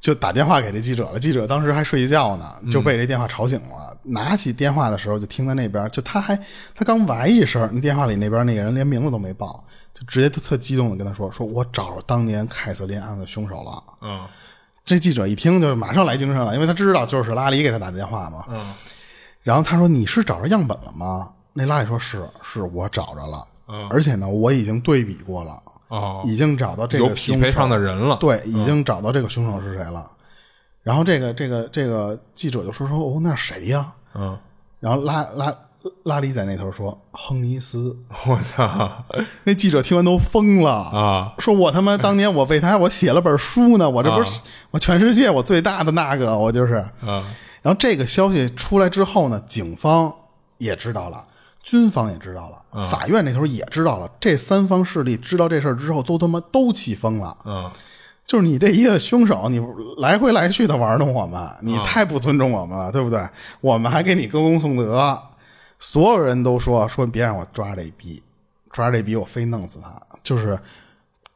[0.04, 1.18] 就打电话给这记者了。
[1.18, 3.96] 记者当时还睡觉呢，就被这电话吵醒了。
[4.02, 6.38] 拿起电话的时候，就听在那边，就他还
[6.74, 14.20] 他刚喂一声，那电话里那边那个人连名字都没报，就直接特特激动的跟他说：“说我找着当年凯瑟琳案的凶手了。”嗯
[14.84, 18.44] 这记者一听就是马上来精神了，因为他知道就是拉里给他打的电话嘛。
[18.50, 18.74] 嗯
[19.42, 25.62] 然后他说：“你是找着样本了吗？”那拉里说：“是，是我找着了，嗯而且呢，我已经对比过了，
[25.94, 28.16] 哦，已经找到这个凶手匹配上的人了。
[28.16, 30.10] 对，已经找到这个凶手是谁了。
[30.82, 33.92] 然后这个这个这个记者就说说哦，那谁呀？
[34.14, 34.36] 嗯，
[34.80, 35.54] 然后拉拉
[36.02, 37.96] 拉里在那头说亨尼斯。
[38.26, 39.04] 我操
[39.44, 41.34] 那记者听完都疯了啊！
[41.38, 44.40] 说我他妈当年我为他我写了本书呢，我这不是、
[44.70, 46.84] 我全世界我最大的那个，我就是。
[47.02, 47.24] 嗯
[47.64, 50.14] 然后这个消息出来之后呢，警方
[50.58, 51.24] 也知道了，
[51.64, 54.08] 军方也知道了，法院那头也知道了。
[54.20, 57.36] 这三方势力知道这事儿之后，都他妈都气疯了。
[57.44, 57.68] 嗯
[58.26, 59.60] 就是你这一个凶手，你
[59.98, 63.22] 来回来去的玩弄我们，你太不尊重我们了，对不对？
[63.60, 65.22] 我们还给你歌功颂德，
[65.78, 68.22] 所有人都说说别让我抓这逼，
[68.70, 70.00] 抓这逼我非弄死他。
[70.22, 70.58] 就是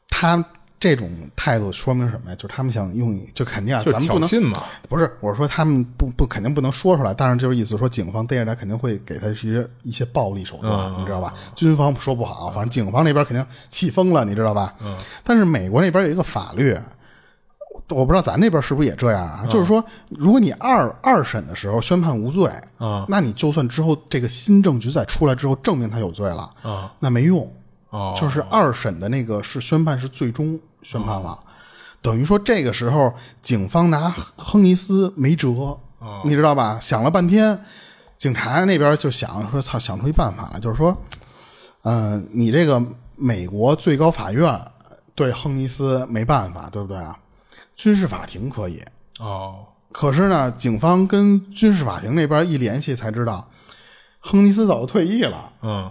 [0.08, 0.42] 他
[0.80, 2.36] 这种态度说明什么呀？
[2.36, 4.62] 就是他们想用，就肯定啊，咱们不能信嘛。
[4.88, 11.34] 不是，我是说他们不不肯定不能说出来，但是就是意思说，警方逮着他肯定会给他一些一些暴力手段，嗯你知道吧？
[11.56, 14.72] 军方说不好，反正警方那边肯定气疯了，你知道吧？
[14.84, 14.96] 嗯。
[15.24, 16.78] 但是美国那边有一个法律，
[17.88, 19.44] 我不知道咱那边是不是也这样啊？
[19.50, 22.48] 就是说，如果你二二审的时候宣判无罪，
[22.78, 27.52] 嗯那你就算之后这个新证据再出来之后证明他有罪了，嗯那没用。
[27.90, 31.38] 哦，就是二审的那个是宣判是最终宣判了，
[32.02, 35.78] 等于说这个时候警方拿亨尼斯没辙，
[36.24, 36.78] 你知道吧？
[36.80, 37.58] 想了半天，
[38.16, 40.96] 警察那边就想说，操，想出一办法来，就是说，
[41.82, 42.82] 嗯、你这个
[43.16, 44.60] 美国最高法院
[45.14, 47.18] 对亨尼斯没办法，对不对啊？
[47.74, 48.82] 军事法庭可以，
[49.18, 53.48] 哦可是呢，警方跟军事法庭那边一联系才知道，
[54.20, 55.50] 亨尼斯早就退役了。
[55.62, 55.90] 嗯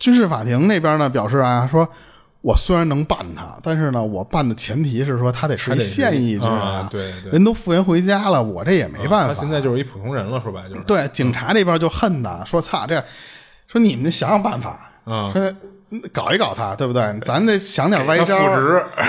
[0.00, 1.88] 军事法庭那边呢表示啊，说
[2.40, 9.34] 我虽然能办他，但是呢，我办的前提是说他得是现役军人，啊对对人都复员回家了，我这也没办法。
[9.34, 10.80] 他现在就是一普通人了，说白了就是。
[10.84, 13.04] 对警察那边就恨他，说操这，
[13.66, 15.54] 说你们得想想办法，嗯说
[16.12, 17.02] 搞一搞他，对不对？
[17.24, 18.38] 咱得想点歪招。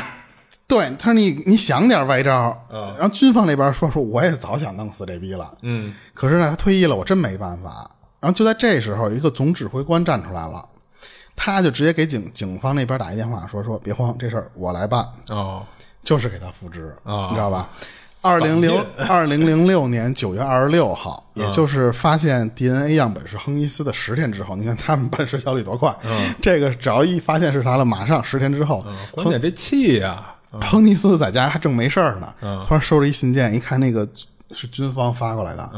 [0.67, 2.57] 对，他说你你想点歪招。
[2.69, 7.89] 嗯然后军方那边说说我也早想弄死这逼了，嗯可是呢，他退役了，我真没办法。
[8.19, 10.63] 然后就在这时候，一个总指挥官站出来了，
[11.35, 15.65] 他就直接给警警方那边打一电话，说说别慌，这事儿我来办，哦。
[16.03, 17.69] 就是给他复职，啊你知道吧？
[18.21, 21.45] 二零零 二零零六年九月二十六号，嗯。
[21.45, 25.95] 也就是发现 DNA 样本是亨尼斯的十天之后，你看他们办事效率多快！
[26.41, 32.63] 这个只要一发现是他了，马上十天之后，嗯关键这气呀，亨尼斯在家还正没事儿呢，嗯。
[32.67, 34.07] 突然收着一信件，一看那个
[34.55, 35.71] 是军方发过来的。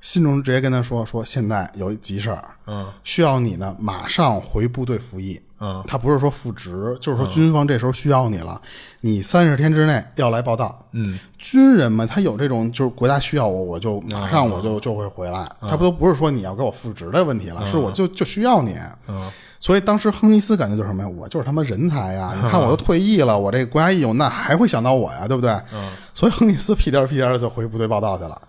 [0.00, 5.40] 嗯信中直接跟他说说现在有一急事儿，嗯需要你呢马上回部队服役。
[5.62, 8.58] 嗯他不是说复职，就是说军方这时候需要你了，
[9.02, 10.86] 你三十天之内要来报道。
[10.92, 15.46] 嗯军人嘛，他有这种就是国家需要我，我就马上我就就会回来。
[15.68, 18.74] 他不都不是说你要给我复职的问题了，是我就就需要你。
[19.06, 19.30] 嗯
[19.62, 21.08] 所以当时亨尼斯感觉就是什么呀？
[21.10, 22.32] 我就是他妈人才呀！
[22.34, 25.50] 你看我都退役了，我这个国家一有难还会想到我呀，对不对？
[25.74, 28.40] 嗯所以亨尼斯屁颠儿屁颠儿的就回部队报道去了。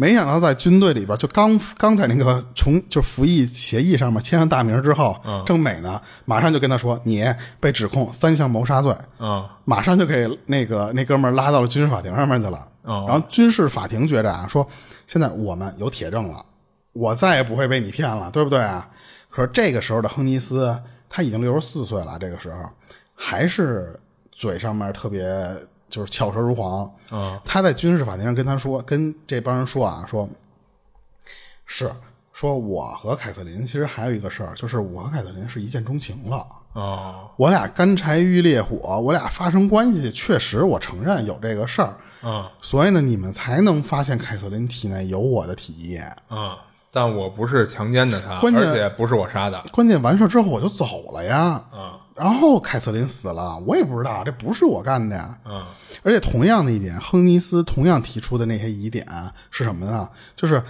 [0.00, 7.24] 没想到在军队里边，就刚刚在那个从就服役协议上面签上大名之后，郑美呢马上就跟他说：“你
[7.58, 12.68] 被指控三项谋杀罪。”嗯马上就给那个那哥们儿拉到了军事法庭上面去了。
[12.84, 14.64] 嗯然后军事法庭觉着啊，说
[15.08, 16.46] 现在我们有铁证了，
[16.92, 18.88] 我再也不会被你骗了，对不对啊？
[19.28, 20.80] 可是这个时候的亨尼斯
[21.10, 22.70] 他已经六十四岁了，这个时候
[23.16, 23.98] 还是
[24.30, 25.26] 嘴上面特别
[25.88, 26.90] 就是巧舌如簧。
[27.10, 30.28] 嗯他在军事法庭上跟他说，跟这帮人说啊，说
[31.64, 31.90] 是
[32.32, 36.46] 说我和凯瑟琳其实还有一个事儿，就是我和凯瑟琳是一见钟情了。
[36.74, 46.04] 哦我俩干柴遇烈火，我俩发生关系，确实我承认有这个事儿，嗯所以呢，你们才能发现凯瑟琳体内有我的体液。
[46.30, 46.56] 嗯，
[46.90, 49.62] 但我不是强奸的他，关键而且不是我杀的。
[49.72, 55.38] 关键完事儿之后我就走了呀，嗯然后凯瑟琳死了，我也不知道，这不是我干的呀。
[55.44, 55.62] 嗯
[56.02, 59.06] 而且同样的一点，亨尼斯同样提出的那些疑点
[59.50, 60.08] 是什么呢？
[60.36, 60.62] 就是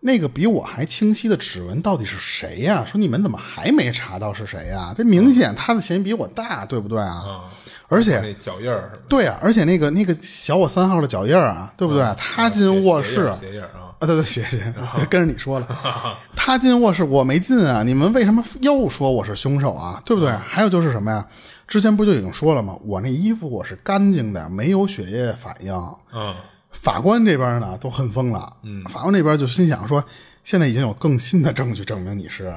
[0.00, 2.84] 那个比我还清晰的指纹到底是谁呀？
[2.84, 4.92] 说你们怎么还没查到是谁呀？
[4.96, 7.22] 这明显他的嫌疑比我大，对不对啊？
[7.26, 7.40] 嗯，
[7.88, 8.72] 而且那脚印
[9.08, 12.04] 对啊，而且那个那个小我三号的脚印儿啊，对不对？
[12.18, 14.74] 他进卧室鞋鞋印儿啊，啊，对对，谢谢，
[15.08, 15.68] 跟着你说了，
[16.34, 20.02] 他进卧室我没进啊，你们为什么又说我是凶手啊？
[20.04, 20.30] 对不对？
[20.32, 21.24] 还有就是什么呀？
[21.68, 22.76] 之前不就已经说了吗？
[22.82, 25.72] 我那衣服我是干净的，没有血液反应。
[26.12, 26.34] 嗯
[26.72, 30.02] 法官这边呢都恨疯了，嗯，法官那边就心想说，
[30.42, 32.52] 现在已经有更新的证据证明你是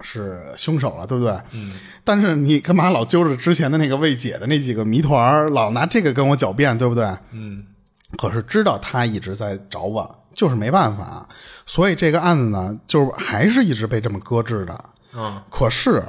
[0.00, 1.32] 是凶手了，对不对？
[1.52, 7.04] 嗯，但是你干嘛老揪着之前的那个未解的那几个谜团儿，老拿这个跟我狡辩，对不对？
[7.30, 7.62] 嗯
[8.18, 11.28] 可是知道他一直在找我，就是没办法，
[11.66, 14.84] 所以这个案子呢，就是还是一直被这么搁置的。
[15.14, 16.02] 嗯可是，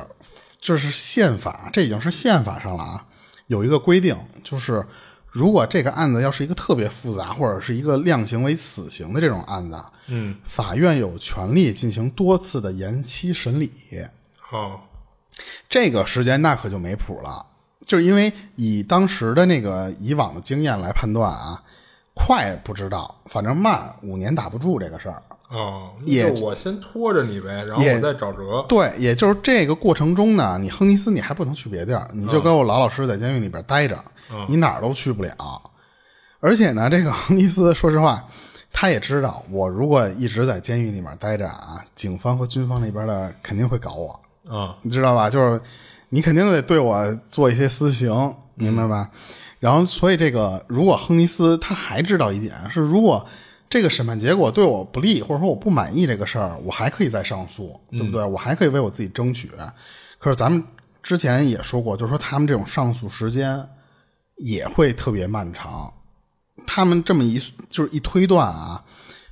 [0.62, 3.06] 这是宪法，这已经是宪法上了啊，
[3.48, 4.86] 有一个规定，就是
[5.30, 13.74] 如果这个案子要是一个特别复杂，或者是一个量刑为死刑的这种案子，嗯，法院有权利进行多次的延期审理。
[14.40, 14.88] 好，
[15.68, 17.46] 这个时间那可就没谱了，
[17.86, 21.62] 就是因为以当时的那个以往的经验来判断啊，
[22.14, 25.22] 快不知道，反正慢五年打不住这个事儿。
[25.50, 28.66] 哦，也我先拖着你呗，然后我再找辙。
[28.68, 34.04] 对，也就是这个过程中呢，你亨尼斯你还不能去别地儿，你就跟我老老实实在监狱里边待着，
[34.48, 35.36] 你哪儿都去不了。
[36.40, 38.24] 而且呢，这个亨尼斯说实话，
[38.72, 45.30] 他也知道，我如果一直在监狱里面待着啊，警方和军方那边的肯定会搞我，嗯你知道吧？
[45.30, 45.62] 就是
[46.10, 49.10] 你肯定得对我做一些私刑，明白吧？
[49.64, 53.26] 然后，所以这个如果亨尼斯他还知道一点是，如果
[53.70, 58.22] 这个审判结果对我不利，或者说我不满意这个事儿，我还可以再上诉，对不对？
[58.26, 59.50] 我还可以为我自己争取。
[60.20, 60.62] 可是咱们
[61.02, 63.66] 之前也说过，就是说他们这种上诉时间
[64.36, 65.94] 也会特别漫长。
[66.68, 67.40] 他们这么一
[67.70, 68.84] 就是一推断啊，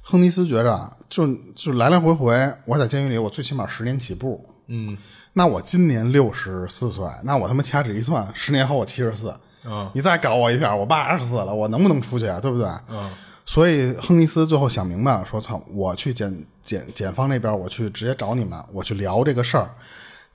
[0.01, 4.97] 亨尼斯觉着就就来来回回，我在监狱里我最起码十年起步，嗯
[5.33, 12.39] 那我今年六十四岁，那我他妈掐指一算，十年后我七十四，嗯你再搞我一下，我八十四了，我能不能出去啊？
[12.39, 12.67] 对不对？
[12.89, 13.09] 嗯
[13.43, 19.69] 所以亨尼斯最后想明白了，说：“操，我去检检检方那边，我去直接找你们，我去聊这个事儿。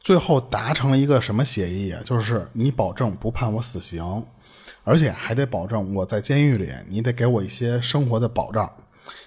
[0.01, 2.03] 最后达成了一个什么协议啊？
[2.05, 4.23] 就是你保证不判我死刑，
[4.85, 8.71] 而且还得保证我在监狱里，你得给我一些生活的保障，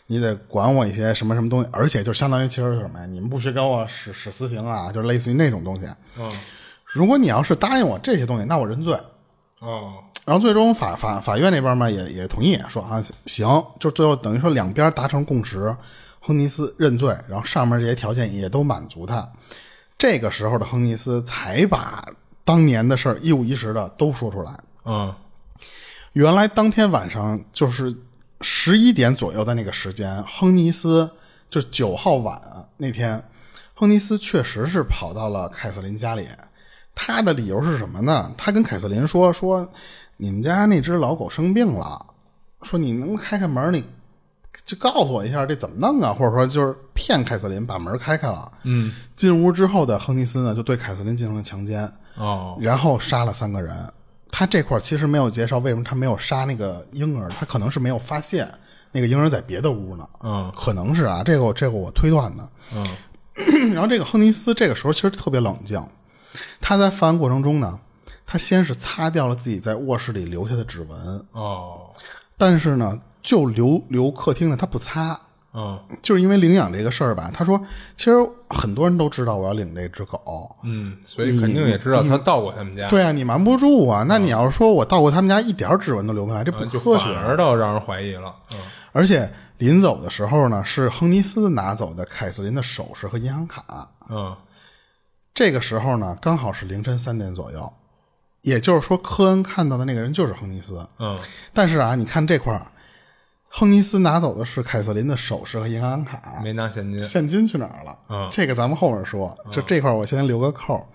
[0.05, 3.05] 你得管我一些什么什么东西，而且就相当于其实是什么呀？
[3.07, 5.87] 你们不许给我使使私刑啊，就是类似于那种东西。
[6.19, 6.31] 嗯
[6.85, 8.99] 如果你要是答应我这些东西，那我认罪。”
[9.59, 15.75] 哦然后最终法法法院那边嘛也也同意说啊行，就最后等于说两边达成共识，
[16.19, 19.27] 亨尼斯认罪，然后上面这些条件也都满足他。
[19.97, 22.07] 这个时候的亨尼斯才把
[22.45, 24.51] 当年的事儿一五一十的都说出来。
[24.85, 25.13] 嗯
[26.13, 27.95] 原来当天晚上就是
[28.41, 31.09] 十一点左右的那个时间，亨尼斯
[31.49, 32.39] 就是九号晚
[32.77, 33.23] 那天，
[33.73, 36.27] 亨尼斯确实是跑到了凯瑟琳家里。
[37.01, 38.29] 他的理由是什么呢？
[38.37, 39.65] 他跟凯瑟琳说说，
[40.17, 42.05] 你们家那只老狗生病了，
[42.61, 43.81] 说你能开开门，你
[44.65, 46.11] 就告诉我一下这怎么弄啊？
[46.11, 48.51] 或者说就是骗凯瑟琳把门开开了。
[48.63, 51.89] 嗯进屋之后的亨尼斯呢，就对凯瑟琳进行了强奸。
[52.15, 53.73] 哦然后杀了三个人。
[54.29, 58.47] 他这块其实没有介绍为什么他没有杀那个婴儿，他可能是没有发现，
[58.91, 60.05] 那个婴儿在别的屋呢。
[60.21, 62.49] 嗯可能是啊，这个这个我推断的。
[62.75, 62.85] 嗯
[63.73, 65.81] 然后这个亨尼斯这个时候其实特别冷静，
[66.61, 67.79] 他在犯案过程中呢，
[68.25, 71.89] 他先是擦掉了自己在卧室里留下的指纹，哦
[72.37, 75.19] 但是呢，就留留客厅的，他不擦，
[75.53, 77.29] 嗯就是因为领养这个事儿吧。
[77.33, 77.59] 他说，
[77.97, 78.15] 其实
[78.49, 84.05] 很多人都知道我要领这只狗，嗯，所以肯定也知道他到过他们家，对啊，你瞒不住啊。
[84.07, 87.13] 那你要是说我到过他们家一点指纹都留不下来，这不科学。
[87.13, 88.33] 反而倒让人怀疑了。
[88.51, 88.57] 嗯
[88.91, 93.87] 而且临走的时候呢，是亨尼斯拿走的凯瑟琳的首饰和银行卡。
[94.09, 94.35] 嗯
[95.39, 97.71] 这个时候呢，刚好是凌晨三点左右，
[98.41, 100.85] 也就是说，科恩看到的那个人就是亨尼斯。
[100.97, 101.17] 嗯
[101.53, 102.67] 但是啊，你看这块儿，
[103.47, 107.01] 亨尼斯拿走的是凯瑟琳的首饰和银行卡，没拿现金。
[107.01, 107.97] 现金去哪儿了？
[108.09, 109.33] 嗯这个咱们后面说。
[109.49, 110.85] 就这块儿我先留个扣儿。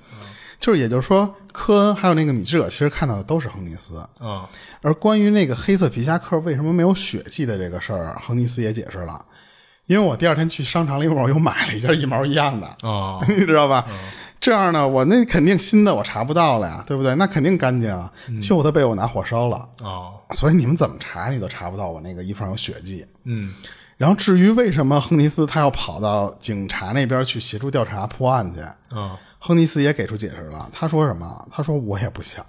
[0.61, 4.07] 就是也就是说，科恩还有那个米智者其实看到的都是亨尼斯。
[4.21, 4.47] 嗯
[4.83, 9.25] 而关于那个黑色皮夹克为什么没有血迹的这个事儿，亨尼斯也解释了。
[9.87, 13.87] 因为我第二天去商场里边，我又买了一件一毛一样的，哦 你知道吧？
[14.45, 17.15] 这样呢，我那肯定新的我查不到了呀，对不对？
[17.15, 23.07] 那肯定干净啊，旧的被我拿火烧了，哦所以你们怎么查你都查不到我那个衣服上有血迹。
[23.25, 23.55] 嗯
[23.97, 28.61] 然后至于为什么亨尼斯他要跑到警察那边去协助调查破案去，
[28.95, 30.69] 嗯亨尼斯也给出解释了。
[30.75, 31.49] 他说什么？
[31.51, 32.45] 他说我也不想，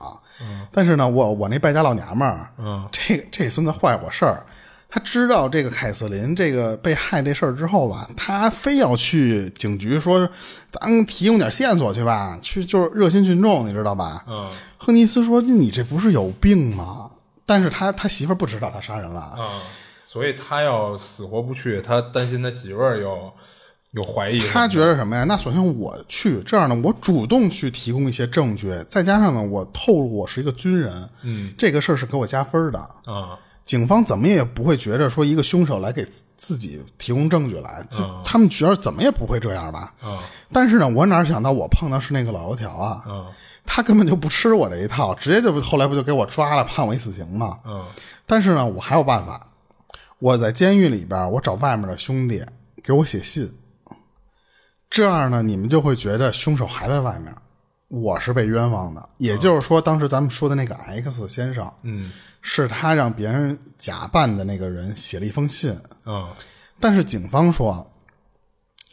[0.73, 4.43] 但是呢，我我那败家老娘们儿，嗯这这孙子坏我事儿。
[4.95, 10.25] 他知道这个凯瑟琳这个被害这事儿之后吧，他非要去警局说，
[10.71, 14.23] 咱提供点线索去吧，去就是热心群众，你知道吧？
[14.25, 17.09] 嗯亨尼斯说：“你这不是有病吗？”
[17.45, 19.61] 但是他他媳妇儿不知道他杀人了，啊，
[20.07, 23.29] 所以他要死活不去，他担心他媳妇儿有
[23.91, 24.39] 有怀疑。
[24.39, 25.25] 他觉得什么呀？
[25.25, 32.79] 那首先我去，这样呢，我主动去提供一些证据，再加上呢，我透露我是一个军人，嗯，这个事儿是给我加分的。
[32.79, 36.07] 啊警方怎么也不会觉着说一个凶手来给
[36.38, 39.91] 自己提供证据来，这他们觉得怎么也不会这样吧？
[40.01, 40.20] 啊。
[40.53, 43.26] 但是呢，我哪想到我碰到是那个老油条啊，啊。
[43.66, 47.57] 他根本就不吃我这一套，直接就后来不就给我抓了，判我一死刑吗？
[47.66, 47.84] 嗯
[48.28, 49.47] 但是呢，我还有办法，
[50.20, 52.43] 我在监狱里边，我找外面的兄弟
[52.84, 53.51] 给我写信，
[54.89, 57.36] 这样呢，你们就会觉得凶手还在外面，
[57.88, 59.09] 我是被冤枉的。
[59.18, 62.11] 也就是说，当时咱们说的那个 X 先生，嗯
[62.47, 65.75] 是他让别人假扮的那个人写了一封信，
[66.05, 66.27] 嗯
[66.79, 67.83] 但是警方说，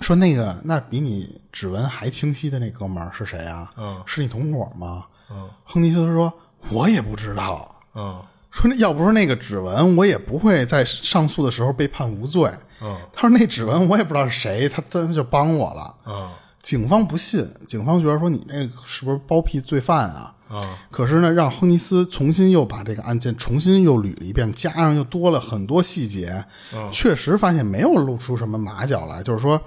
[0.01, 3.71] 说那个那比你指纹还清晰的那哥们儿是谁啊？
[3.77, 5.05] 嗯是你同伙吗？
[5.31, 6.33] 嗯亨尼斯说，
[6.71, 7.77] 我也不知道。
[7.95, 12.51] 嗯说那要不是那个指纹，我也不会在上诉的时候被判无罪。
[12.81, 15.95] 嗯他说那指纹我也不知道是谁，他他就帮我了。
[16.07, 16.31] 嗯
[16.63, 20.35] 警方不信，警方觉得说你那个是不是包庇罪犯啊？
[20.53, 26.45] 嗯可是呢，让亨尼斯重新又把这个案件重新又捋了一遍，加上又多了很多细节，
[26.91, 29.23] 确实发现没有露出什么马脚来。
[29.23, 29.61] 就是说，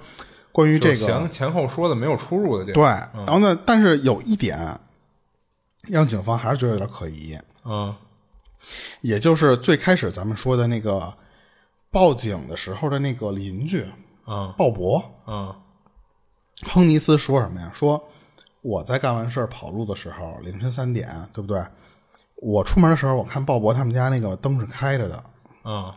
[0.52, 3.26] 关于这个前前后说的没有出入的地对，方。
[3.26, 4.78] 然后呢，但是有一点
[5.88, 7.94] 让警方还是觉得有点可疑，嗯
[9.00, 11.12] 也就是最开始咱们说的那个
[11.90, 13.84] 报警的时候的那个邻居
[14.26, 15.54] 嗯鲍勃，嗯
[16.62, 17.70] 亨尼斯说什么呀？
[17.74, 18.02] 说
[18.66, 21.62] 我在干完事儿跑路的时候，凌晨三点，对不对？
[22.36, 25.24] 我出门的时候，我看鲍勃他们家那个灯是开着的，
[25.64, 25.88] 嗯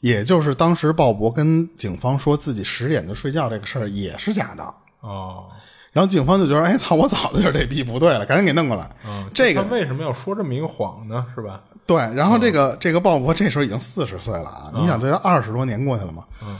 [0.00, 4.74] 也就是当时鲍勃跟警方说自己十点就睡觉这个事儿也是假的。
[5.00, 5.46] 哦
[5.92, 8.88] 然后警方就觉得，哎操，我早就觉得这逼不对了，赶紧给弄过来。
[9.04, 11.26] 嗯，这个他为什么要说这么一个谎呢？
[11.34, 11.60] 是吧？
[11.84, 16.24] 对，然后这个、这个鲍勃这时候已经四十岁了啊，你想这二十多年过去了嘛？
[16.44, 16.56] 嗯，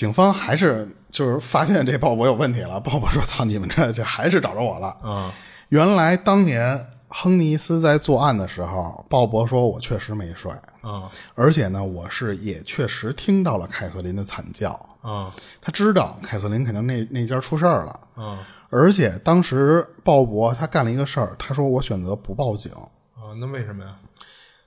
[0.00, 2.80] 警方还是就是发现这鲍勃有问题了。
[2.80, 4.96] 鲍勃说：“操，你们这这还是找着我了。
[5.04, 5.30] 嗯
[5.68, 10.50] 原来当年亨尼斯在作案的时候，鲍勃说我确实没睡，
[10.82, 14.70] 嗯而且呢，我是也确实听到了凯瑟琳的惨叫。
[15.04, 15.30] 嗯
[15.60, 18.38] 他知道凯瑟琳肯定那那家出事儿了，嗯
[18.70, 22.72] 而且当时鲍勃他干了一个事儿，他说我选择不报警。”
[23.20, 23.90] 啊，那为什么呀？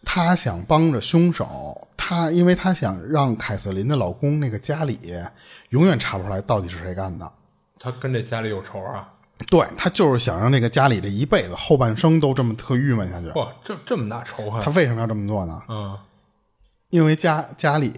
[0.06, 5.00] 他想帮着凶手，他因为他想让凯瑟琳的老公那个家里
[5.70, 7.32] 永远查不出来到底是谁干的。
[7.80, 9.10] 他跟这家里有仇啊？
[9.50, 13.28] 对他就是想让这个家里这一辈子后半生都这么特郁闷下去。
[13.38, 14.74] 哇，这这么大仇他恨？
[14.76, 15.62] 为什么要这么做呢？
[15.68, 15.98] 嗯
[16.90, 17.92] 因为家家里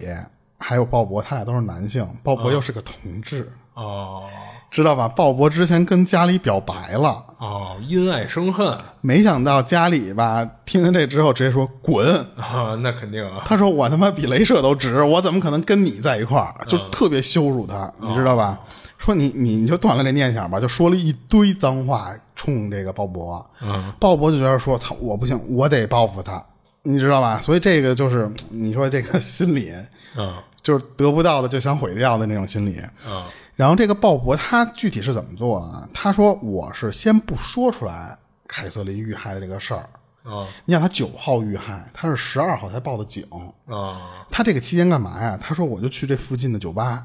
[0.58, 4.24] 还有鲍勃，他俩都是男性，鲍勃又是个同志，哦
[4.70, 5.06] 知道吧？
[5.06, 12.16] 鲍勃之前跟家里表白了，哦，因爱生恨没想到家里吧听见这之后直接说滚。
[12.36, 13.42] 啊， 那肯定啊。
[13.44, 18.58] 他说：“我他妈比镭射都直，我怎么可能跟你在一块儿？”就特别羞辱他，你知道吧？
[18.96, 23.44] 说你你你就断了这念想吧，就说了一堆脏话冲这个鲍勃。
[23.62, 26.42] 嗯，鲍勃就觉得说：“操，我不行，我得报复他，
[26.82, 27.38] 你知道吧？
[27.42, 29.70] 所以这个就是你说这个心理，
[30.16, 32.78] 啊就是得不到的就想毁掉的那种心理。
[32.78, 35.88] 啊然后这个鲍勃他具体是怎么做啊？
[35.92, 39.88] 他说我是先不说出来凯瑟琳遇害的这个事儿。
[40.22, 43.24] 啊你想他九号遇害，他是十二号才报的警。
[43.66, 45.38] 啊他这个期间干嘛呀？
[45.40, 47.04] 他说我就去这附近的酒吧，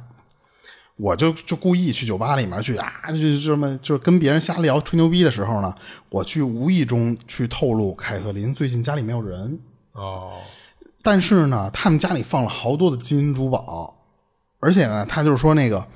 [0.97, 5.74] 我就就故意去酒吧里面去啊，就就这么就是跟别人瞎聊吹牛逼的时候呢，
[6.10, 9.60] 我去无意中去透露凯瑟琳最近家里没有人，
[9.93, 10.34] 哦
[11.04, 13.95] 但是呢，他们家里放了好多的金银珠宝，
[14.60, 15.88] 而且呢，他就是说那个，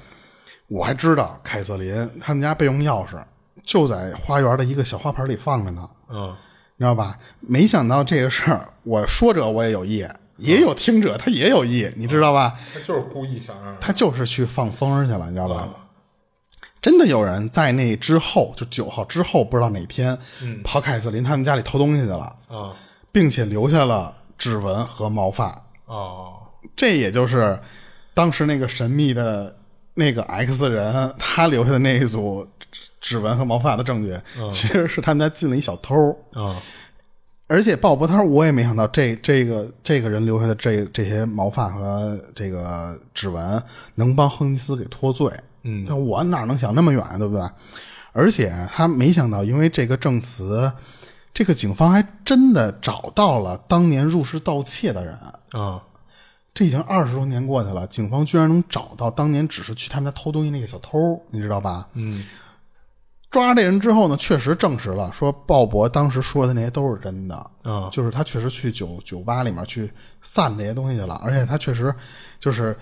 [0.67, 3.23] 我还知道凯瑟琳他们家备用钥匙
[3.63, 6.35] 就在花园的一个小花盆里放着呢，嗯
[6.77, 7.17] 你知道吧？
[7.39, 10.05] 没想到这个事儿，我说者我也有意，
[10.37, 12.53] 也有听者他也有意，你知道吧？
[12.73, 15.69] 他就是故意想让他就是去放风去了，你知道吧？
[16.81, 20.17] 真的有人在那之后，就九号之后，不知道哪天，
[20.63, 22.73] 跑凯瑟琳他们家里偷东西去了，啊
[23.11, 25.63] 并且留下了指纹和毛发。
[25.85, 26.33] 哦
[26.75, 27.57] 这也就是
[28.13, 29.55] 当时那个神秘的
[29.95, 32.47] 那个 X 人他留下的那一组
[33.01, 34.15] 指纹和毛发的证据，
[34.51, 36.15] 其实是他们家进了一小偷。
[36.33, 36.55] 啊
[37.47, 43.61] 而且鲍勃他说我也没想到这这个这个人留下的这这些毛发和这个指纹
[43.93, 45.31] 能帮亨尼斯给脱罪。
[45.61, 47.47] 嗯，那我哪能想那么远啊，对不对？
[48.13, 50.71] 而且他没想到，因为这个证词，
[51.35, 55.13] 这个警方还真的找到了当年入室盗窃的人。
[55.51, 55.79] 啊
[56.55, 61.87] 这已经二十多年过去了，警方居然能找到当年只是去他们家偷东西那个小偷，你知道吧？
[61.93, 62.25] 嗯
[63.29, 67.35] 抓这人之后呢，确实证实了，说鲍勃当时说的那些都是真的。
[67.63, 69.91] 啊就是他确实去酒酒吧里面去
[70.21, 71.93] 散这些东西去了，而且他确实
[72.39, 72.73] 就是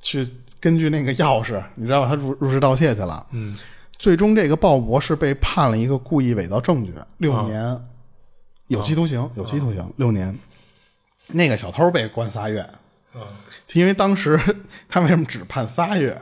[0.00, 0.28] 去
[0.60, 2.08] 根据那个钥匙，你知道吧？
[2.08, 3.26] 他入入室盗窃去了。
[3.32, 3.58] 嗯，
[3.98, 7.84] 最终这个鲍勃是被判了一个故意伪造证据，六年
[8.68, 10.38] 有期徒刑，有期徒刑六年。
[11.32, 12.64] 那个小偷被关仨月，
[13.14, 13.26] 啊
[13.72, 14.38] 因为当时
[14.88, 16.20] 他为什么只判仨月？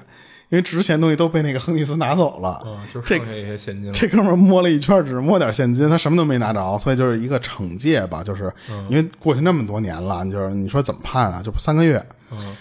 [0.49, 3.93] 因为值钱东西都被那个亨利斯拿走了，啊，就这剩下一些现金了。
[3.93, 8.53] 这哥们儿摸了一圈，只摸点现金，他什么都没拿着，所以就是一个惩戒吧，就是
[8.89, 11.43] 因为过去那么多年了，就是你说怎么判啊？
[11.43, 12.05] 就三个月。
[12.30, 12.57] 嗯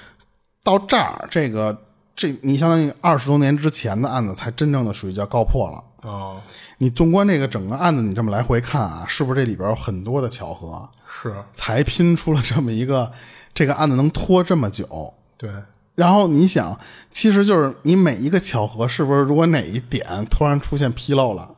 [0.63, 1.79] 到这儿，这个
[2.15, 6.09] 这你相当于二十多年之前的案子才真正的属于叫告破了。
[6.09, 6.41] 哦，
[6.79, 10.89] 你纵观这个整个案子，你这么来回看啊，是不是这里边有很多的巧合，
[11.21, 13.11] 是才拼出了这么一个
[13.55, 15.13] 这个案子能拖这么久？
[15.37, 15.49] 对，
[15.95, 16.77] 然后你想，
[17.09, 21.55] 其实就是你每一个巧合，是不是如果哪一点突然出现纰漏了，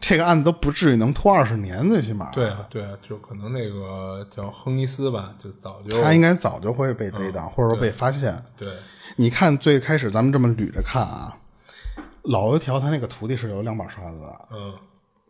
[0.00, 2.30] 这个案子都不至于能拖二十年，最起码。
[2.32, 8.42] 对啊，对啊，就可能那个叫亨尼斯吧，就早就他应该早就会被逮到，或者说被发现。
[8.56, 8.68] 对，
[9.16, 11.36] 你看最开始咱们这么捋着看啊，
[12.22, 14.74] 老油条他那个徒弟是有两把刷子的，嗯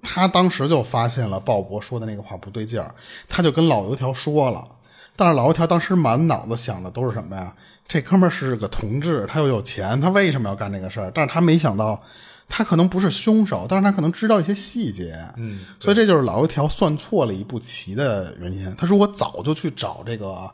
[0.07, 2.95] 他当时就发现了鲍勃说的那个话不对劲儿，
[3.29, 4.69] 他就跟老油条说了。
[5.17, 7.55] 但是老油条当时满脑子想的都是什么呀？
[7.87, 11.11] 这哥们儿是个同志，他又有钱，他为什么要干这个事儿？
[11.15, 12.03] 但是他没想到，
[12.49, 15.17] 他可能不是凶手，但是他可能知道一些细节。
[15.37, 18.75] 嗯，所以这就是老油条算错了一步棋的原因。
[18.77, 20.51] 他说：“我早就去找这个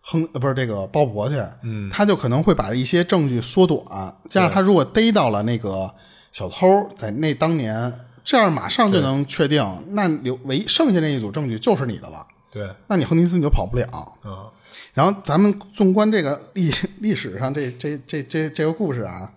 [0.00, 5.88] 亨，呃，不是这个鲍勃去，嗯，他就可能会把一些证据缩短，加上他如果逮到了那个
[6.32, 6.66] 小偷
[6.96, 7.92] 在那当年，
[8.24, 12.26] 这样马上就能确定，那留唯剩下那一组证据就是你的了。
[12.56, 13.86] 对，那你亨尼斯你就跑不了。
[14.22, 14.48] 啊
[14.94, 19.30] 然后咱们纵观这个历历史上这这这这这个故事啊，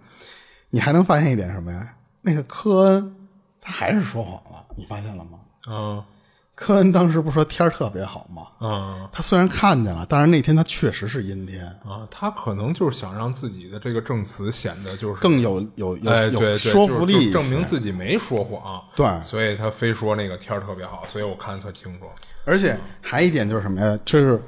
[0.70, 1.96] 你还能发现一点什么呀？
[2.22, 3.16] 那个科恩
[3.60, 5.40] 他还是说谎了，你发现了吗？
[5.68, 6.02] 嗯
[6.56, 8.48] 科恩当时不是说天儿特别好吗？
[8.60, 12.08] 嗯他虽然看见了，但是那天他确实是阴天，啊！
[12.12, 18.82] 他可能就是想让自己的这个证词显得就是更有有有哎，有，说服力，就是证明自己没说谎。
[18.96, 22.06] 对所以他非说那个天儿特别好，所以我看得特清楚。
[22.46, 24.00] 而且还一点就是什么呀？
[24.06, 24.42] 就是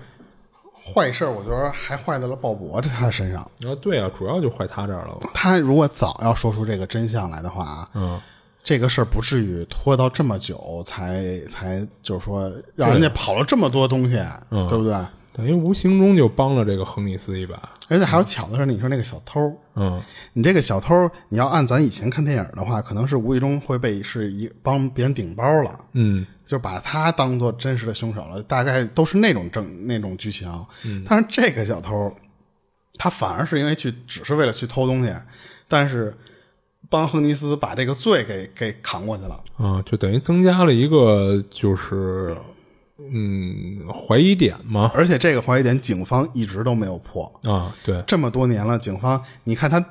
[0.93, 3.41] 坏事儿，我觉得还坏在了鲍勃这他身上。
[3.41, 5.17] 啊，对啊，主要就坏他这儿了。
[5.33, 8.19] 他如果早要说出这个真相来的话啊，嗯，
[8.63, 14.17] 这个事儿不至于拖到这么久才才就是说让人家跑了这么多东西，
[14.49, 14.95] 嗯对不对？
[15.33, 17.69] 等于无形中就帮了这个亨尼斯一把。
[17.87, 19.39] 而且还有巧的是，你说那个小偷，
[19.75, 20.01] 嗯
[20.33, 30.49] 你这个小偷，你要按咱以前看电影的话，可能是无意中会被是一帮别人顶包了，嗯就把他当做真实的凶手了，大概都是那种正那种剧情。
[30.85, 32.15] 嗯但是这个小偷，
[32.95, 35.13] 他反而是因为去只是为了去偷东西，
[35.67, 36.15] 但是
[36.89, 39.43] 帮亨尼斯把这个罪给给扛过去了。
[39.57, 42.35] 啊，就等于增加了一个就是
[43.09, 44.91] 嗯怀疑点嘛。
[44.93, 47.31] 而且这个怀疑点，警方一直都没有破。
[47.43, 49.83] 啊，对，这么多年了，警方你看他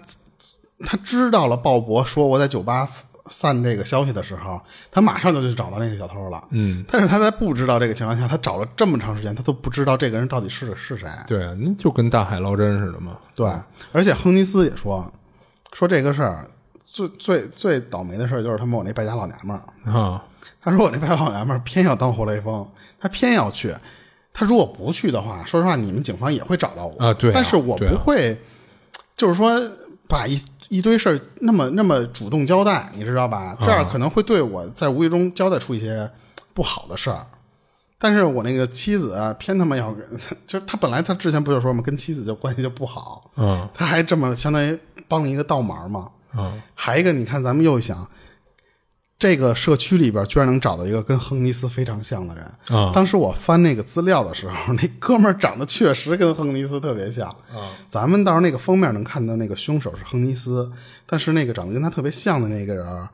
[0.80, 2.88] 他知道了鲍勃说我在酒吧
[3.28, 4.60] 散这个消息的时候，
[4.90, 6.42] 他马上就去找到那个小偷了。
[6.50, 11.08] 嗯，但是他在不知道这个情况下，他找了这么长时间，他都不知道这个人到底是是谁。
[11.28, 13.18] 对啊，那就跟大海捞针似的嘛。
[13.36, 13.48] 对，
[13.92, 15.12] 而且亨尼斯也说
[15.72, 16.44] 说这个事儿
[16.84, 19.92] 最最最倒霉的事儿就是他们我那败家老娘们儿。
[19.92, 20.24] 啊，
[20.62, 22.66] 他说我那白老娘们儿偏要当活雷锋，
[22.98, 23.74] 他偏要去。
[24.32, 28.38] 他如果不去的话，说实话，你们警方也会找到我啊对啊但是我不会，
[29.16, 29.60] 就是说
[30.06, 33.56] 把一一堆事儿那么那么主动交代，你知道吧？
[33.60, 36.08] 这样可能会对我在无意中交代出一些
[36.54, 37.26] 不好的事儿。
[37.98, 40.06] 但是我那个妻子啊偏他妈要跟，
[40.46, 44.78] 就是他本来他之前不就说嘛，跟妻子就关系就不好，嗯他还这么相当于
[45.08, 46.08] 帮了一个倒忙嘛。
[46.38, 48.08] 嗯还一个，你看咱们又想，
[49.20, 52.44] 这个社区里边居然能找到一个跟亨尼斯非常像的人。
[52.76, 57.28] 啊当时我翻那个资料的时候，那哥们儿长得确实跟亨尼斯特别像。
[57.28, 60.72] 啊咱们到时候那个封面能看到那个凶手是亨尼斯，
[61.06, 63.08] 但是那个长得跟他特别像的那个人，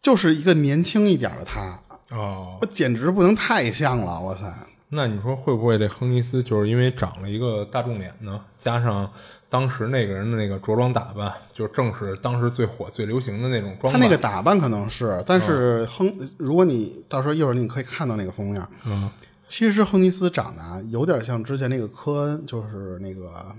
[0.00, 1.78] 就是一个年轻一点的他，
[2.16, 4.50] 哦，我简直不能太像了，哇塞！
[4.90, 8.40] 那你说会不会这亨尼斯就是因为长了一个大众脸呢？
[8.58, 9.10] 加上
[9.48, 13.92] 当时那个人的那个着装打扮，就正是当时最火、最流行的那种装扮。
[13.92, 19.10] 他那个打扮可能是，但是亨，如果你到时候一会儿你可以看到那个封面，嗯
[19.46, 23.56] 其实亨尼斯长得啊有点像之前那个科恩，就是那个啊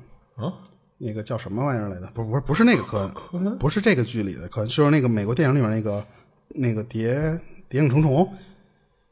[0.97, 2.11] 那个叫什么玩意儿来的？
[2.13, 6.03] 不不是不是那个科恩，不是这个剧里的科恩，就是那个美国电影里面那个
[6.49, 7.39] 那个谍
[7.69, 8.31] 谍影重重，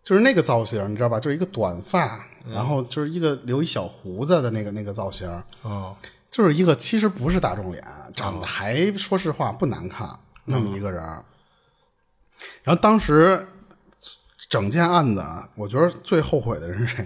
[0.07, 1.19] 就是那个造型，你知道吧？
[1.19, 5.29] 就是一个短发，然后就是一个留一小胡子的那个那个造型，
[5.63, 5.93] 哦
[6.31, 7.85] 就是一个其实不是大众脸，
[8.15, 10.09] 长得还说实话不难看
[10.45, 11.03] 那么一个人。
[12.63, 13.45] 然后当时
[14.47, 17.05] 整件案子啊，我觉得最后悔的人是谁？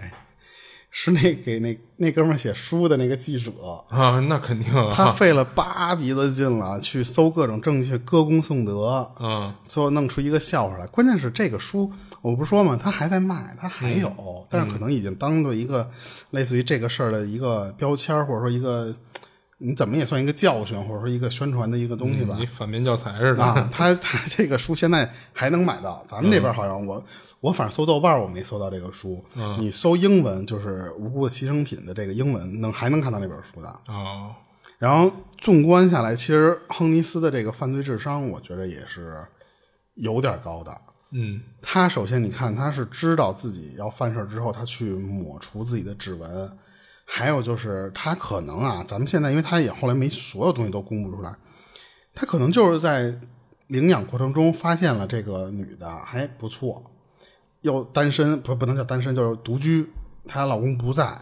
[0.93, 3.51] 是那给那那哥们儿写书的那个记者，
[3.87, 10.85] 啊，那肯定他啊，费了八鼻子劲了，去搜各种证据，歌功颂德，嗯最后弄出一个笑话来。
[10.87, 11.89] 关键是这个书，
[12.21, 15.89] 我不是说嘛，他还在卖，他还有，但是可能已经当做一个
[16.31, 18.93] 类似于这个事儿的一个标签，或者说一个
[19.59, 22.35] 你怎么也算一个教训，或者说一个宣传的一个东西吧。
[22.37, 23.41] 你反面教材似的。
[23.41, 27.01] 啊，他他这个书现在还能买到，咱们这边好像我、
[27.41, 29.23] 我反正搜豆瓣儿我没搜到这个书，
[29.57, 33.67] 你搜英文就是《无辜的牺牲品》的这个英文能还能看到那本书的。
[33.87, 34.33] 哦，
[34.77, 39.25] 然后纵观下来，其实亨尼斯的这个犯罪智商，我觉得也是
[39.95, 40.81] 有点高的。
[41.11, 41.41] 嗯。
[41.63, 46.57] 他首先你看，他是知道自己要犯事儿之后，他去抹除自己的指纹，
[47.05, 51.35] 还有就是他可能啊，咱们现在因为他也后来没所有东西都公布出来，
[52.13, 53.19] 他可能就是在
[53.67, 56.90] 领养过程中发现了这个女的还不错，
[57.61, 59.89] 又单身不不能叫单身，就是独居，
[60.27, 61.19] 她老公不在，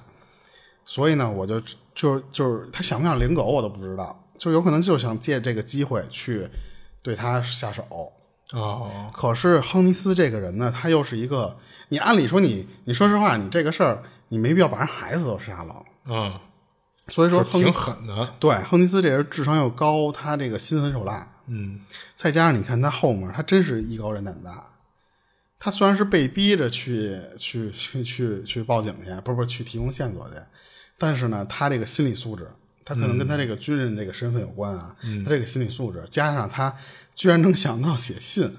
[0.83, 1.59] 所以呢，我就
[1.93, 6.47] 就是就是她想不想领狗我都不知道，就有可能就想借这个机会去
[7.01, 7.85] 对她下手。
[8.53, 11.55] 哦，可是亨尼斯这个人呢，他又是一个，
[11.89, 15.75] 你按理说你，你说实话，你这个事儿，你没必要把人孩子都杀了。
[16.05, 16.33] 嗯，
[17.09, 18.33] 所以说挺狠的。
[18.39, 21.81] 对亨尼斯这人智商又高，他这个心狠手辣，嗯
[22.15, 24.65] 再加上你看他后面，他真是艺高人胆大。
[25.59, 30.35] 他虽然是被逼着去去去去去报警去，不是不是去提供线索去，
[30.97, 32.49] 但是呢，他这个心理素质，
[32.85, 34.95] 他可能跟他这个军人这个身份有关啊。
[35.25, 36.73] 他这个心理素质，加上他
[37.13, 38.49] 居然能想到写信，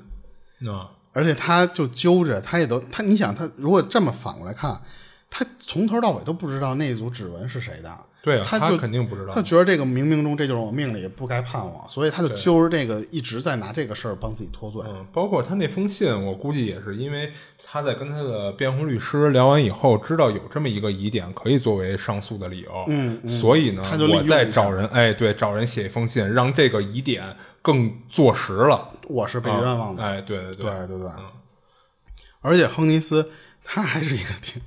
[0.58, 4.80] 那而且他就揪着，他也都他，你想他如果这么反过来看，
[5.30, 7.96] 他从头到尾都不知道那组指纹是谁的。
[8.22, 9.40] 对啊，他他就肯定不知道他。
[9.40, 14.82] 觉得这个冥冥中这就是我命里，不该判我，所以他就揪着这个一直在拿这个事儿帮自己脱罪。
[14.86, 17.32] 嗯，包括他那封信，我估计也是因为
[17.64, 28.90] 他在跟他的辩护律师聊完以后，知道有这么一个疑点可以作为上诉的理由，嗯所以呢，他就我再找人，哎，对，找人写一封信，让这个疑点更坐实了。
[29.08, 31.08] 我是被冤枉的，哎，对对对对对。
[32.42, 33.30] 而且亨尼斯
[33.64, 34.60] 他还是一个挺，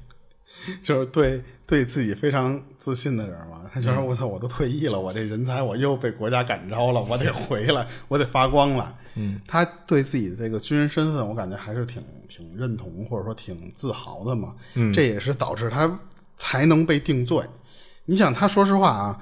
[0.82, 3.62] 就是对对自己非常自信的人嘛。
[3.74, 8.96] 他觉得我操，我都退役了，我这人才我又被国家感召了，我得 回来，我得发光了。
[9.16, 14.56] 嗯，他对自己的这个军人身份，我感觉还是挺挺认同，或者说挺自豪的嘛。
[14.76, 16.00] 嗯，这也是导致他
[16.38, 17.44] 才能被定罪。
[18.06, 19.20] 你想，他说实话啊，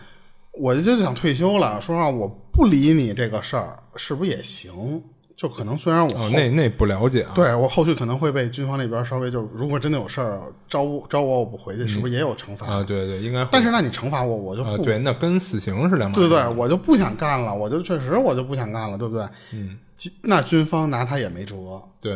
[0.54, 5.04] 我就想退休了，说实话，我不理你这个事儿，是不是也行？
[5.42, 7.32] 就可能虽然我哦，那那不了解啊。
[7.34, 10.40] 对我后续可能会被军方那边稍微就是，如果真的有事儿
[10.70, 12.68] 招招我，我不回去，是不是也有惩罚？
[12.68, 13.44] 啊，对对，应该。
[13.52, 16.22] 但是那你惩罚我，我就啊，不，对，那跟死刑是两码事。
[16.22, 16.48] 对对？
[16.56, 19.26] 我就不想干了，我就确实我就不想干了，对不对？
[19.54, 19.80] 嗯，
[20.22, 21.56] 那军方拿他也没辙，
[22.00, 22.16] 对，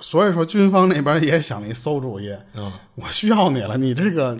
[0.00, 4.34] 所以说军方那边也想了一馊主意，嗯 我需要你了，你这个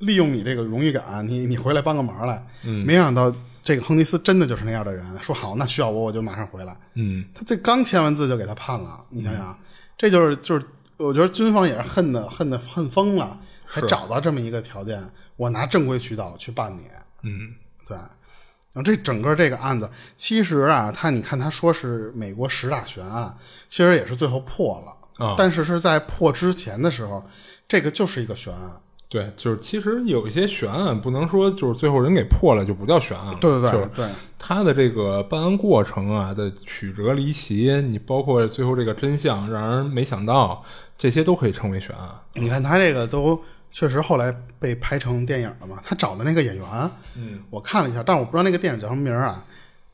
[0.00, 2.44] 利用你这个荣誉感，你你回来帮个忙来。
[2.66, 6.76] 嗯没想到这个亨尼斯真的就是那样的人，说好那需要我我就马上回来。
[6.94, 9.56] 嗯，他这刚签完字就给他判了，你想想，
[9.96, 10.66] 这就是就是，
[10.96, 15.02] 我觉得军方也是恨的恨的恨疯了，还找到这么一个条件，
[15.36, 16.82] 我拿正规渠道去办你。
[17.22, 17.54] 嗯，
[17.86, 17.96] 对。
[17.96, 23.36] 然后这整个这个案子，其实啊，他你看他说是美国十大悬案，
[23.68, 27.22] 其实也是最后破了，啊但是是在破之前的时候，
[27.68, 28.81] 这个就是一个悬案。
[29.12, 33.38] 对，就是其实有一些悬案，不能说就是最后人给破了就不叫悬案了。
[33.42, 34.08] 对对就是对对，
[34.38, 40.64] 他的这个办案过程啊的曲折离奇，你包括最后这个真相让人没想到，
[40.96, 42.08] 这些都可以称为悬案。
[42.32, 43.38] 你看他这个都
[43.70, 45.78] 确实后来被拍成电影了嘛。
[45.84, 49.44] 他找的那个演员，嗯我看了一下，但我不知道那个电影叫什么名啊。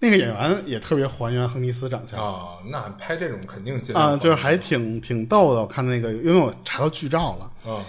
[0.00, 5.60] 那个演员也特别还原亨尼斯长相啊，那拍这种肯定啊，就是还挺挺逗的。
[5.60, 7.82] 我看那个，因为我查到剧照了，啊，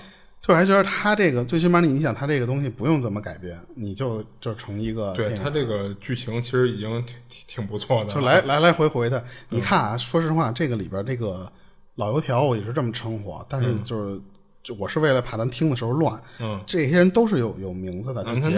[0.49, 9.23] 就还觉得他这个最起码你你想他这个东西不用怎么改编，你就就成一个对他这个剧情其实已经挺挺挺不错的，就来来来回回的。
[9.49, 11.51] 你看啊，说实话，这个里边这个
[11.95, 14.19] 老油条我也是这么称呼，但是就是。
[14.61, 18.51] 就我是为了怕咱听的时候乱，嗯这些人都是有有名字的，杰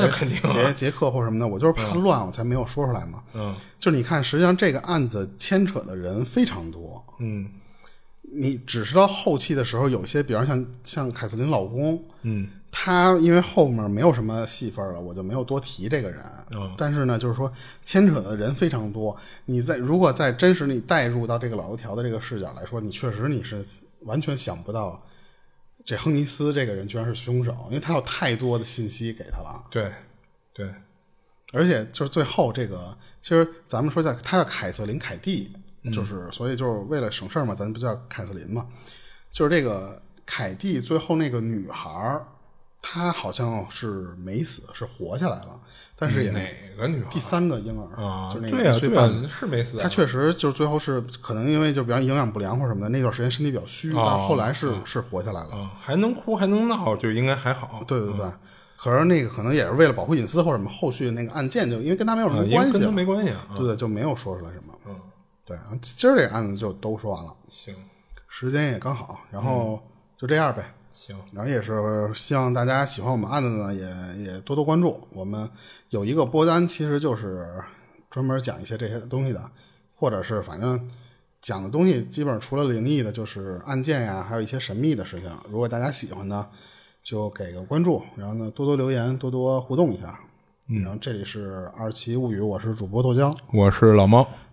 [0.49, 3.21] 杰杰克或什么的，我就是怕乱，我才没有说出来嘛。
[3.35, 7.47] 嗯就是你看，实际上这个案子牵扯的人非常多，嗯
[8.33, 16.23] 你只是到后期的时候，有些，比方像像凯瑟琳老公，嗯他因为后面没有什么戏份了，我就没有多提这个人。
[16.51, 17.51] 嗯但是呢，就是说
[17.83, 19.15] 牵扯的人非常多。
[19.45, 23.65] 你在如果在真实你带入到这个老油条的这个视角来说，你确实你是
[24.01, 25.05] 完全想不到
[25.83, 29.65] 这亨尼斯这个人居然是凶手，因为他有太多的信息给他了。
[29.69, 29.91] 对
[30.53, 30.73] 对
[31.51, 35.51] 而且就是最后这个，其实咱们说叫他叫凯瑟琳凯蒂，
[35.91, 38.67] 就是所以就是为了省事儿嘛，咱不叫凯瑟琳嘛，
[39.31, 42.25] 就是这个凯蒂最后那个女孩儿，
[42.81, 45.59] 她好像是没死，是活下来了，
[45.95, 46.39] 但是也哪
[46.77, 48.31] 个女孩第三个婴儿啊？
[48.33, 55.55] 就那对呀对个岁半呀，是没死啊，他确实就是最后是可能因为就比方营养不良或什么的，那段时间身体比较虚，但是后来是、是活下来了。
[55.55, 57.83] 啊，还能哭还能闹，就应该还好。
[57.87, 58.25] 对对对，
[58.77, 63.47] 可是那个可能也是为了保护隐私或者什么，后续那个案件就因为跟他没有什啊，么关系跟他没关系啊。
[63.55, 64.70] 对对，就没有说出来什么。
[65.41, 67.75] 嗯，对，然后今儿这个案子就都说完了，行
[68.27, 69.81] 时间也刚好，然后
[70.17, 70.73] 就这样呗。
[70.93, 75.07] 行，然后也是希望大家喜欢我们案子呢，也也多多关注。
[75.11, 75.49] 我们
[75.89, 77.47] 有一个播单，其实就是
[78.09, 79.49] 专门讲一些这些东西的，
[79.95, 80.89] 或者是反正
[81.41, 85.31] 讲的东西，基本上除了灵异的，就是案件呀，还有一些神秘的事情。
[85.49, 86.47] 如果大家喜欢呢，
[87.01, 90.19] 就给个关注，然后呢多多留言，多多互动一下。
[90.67, 94.25] 嗯然后这里是二七物语，我是主播豆浆，我是老猫，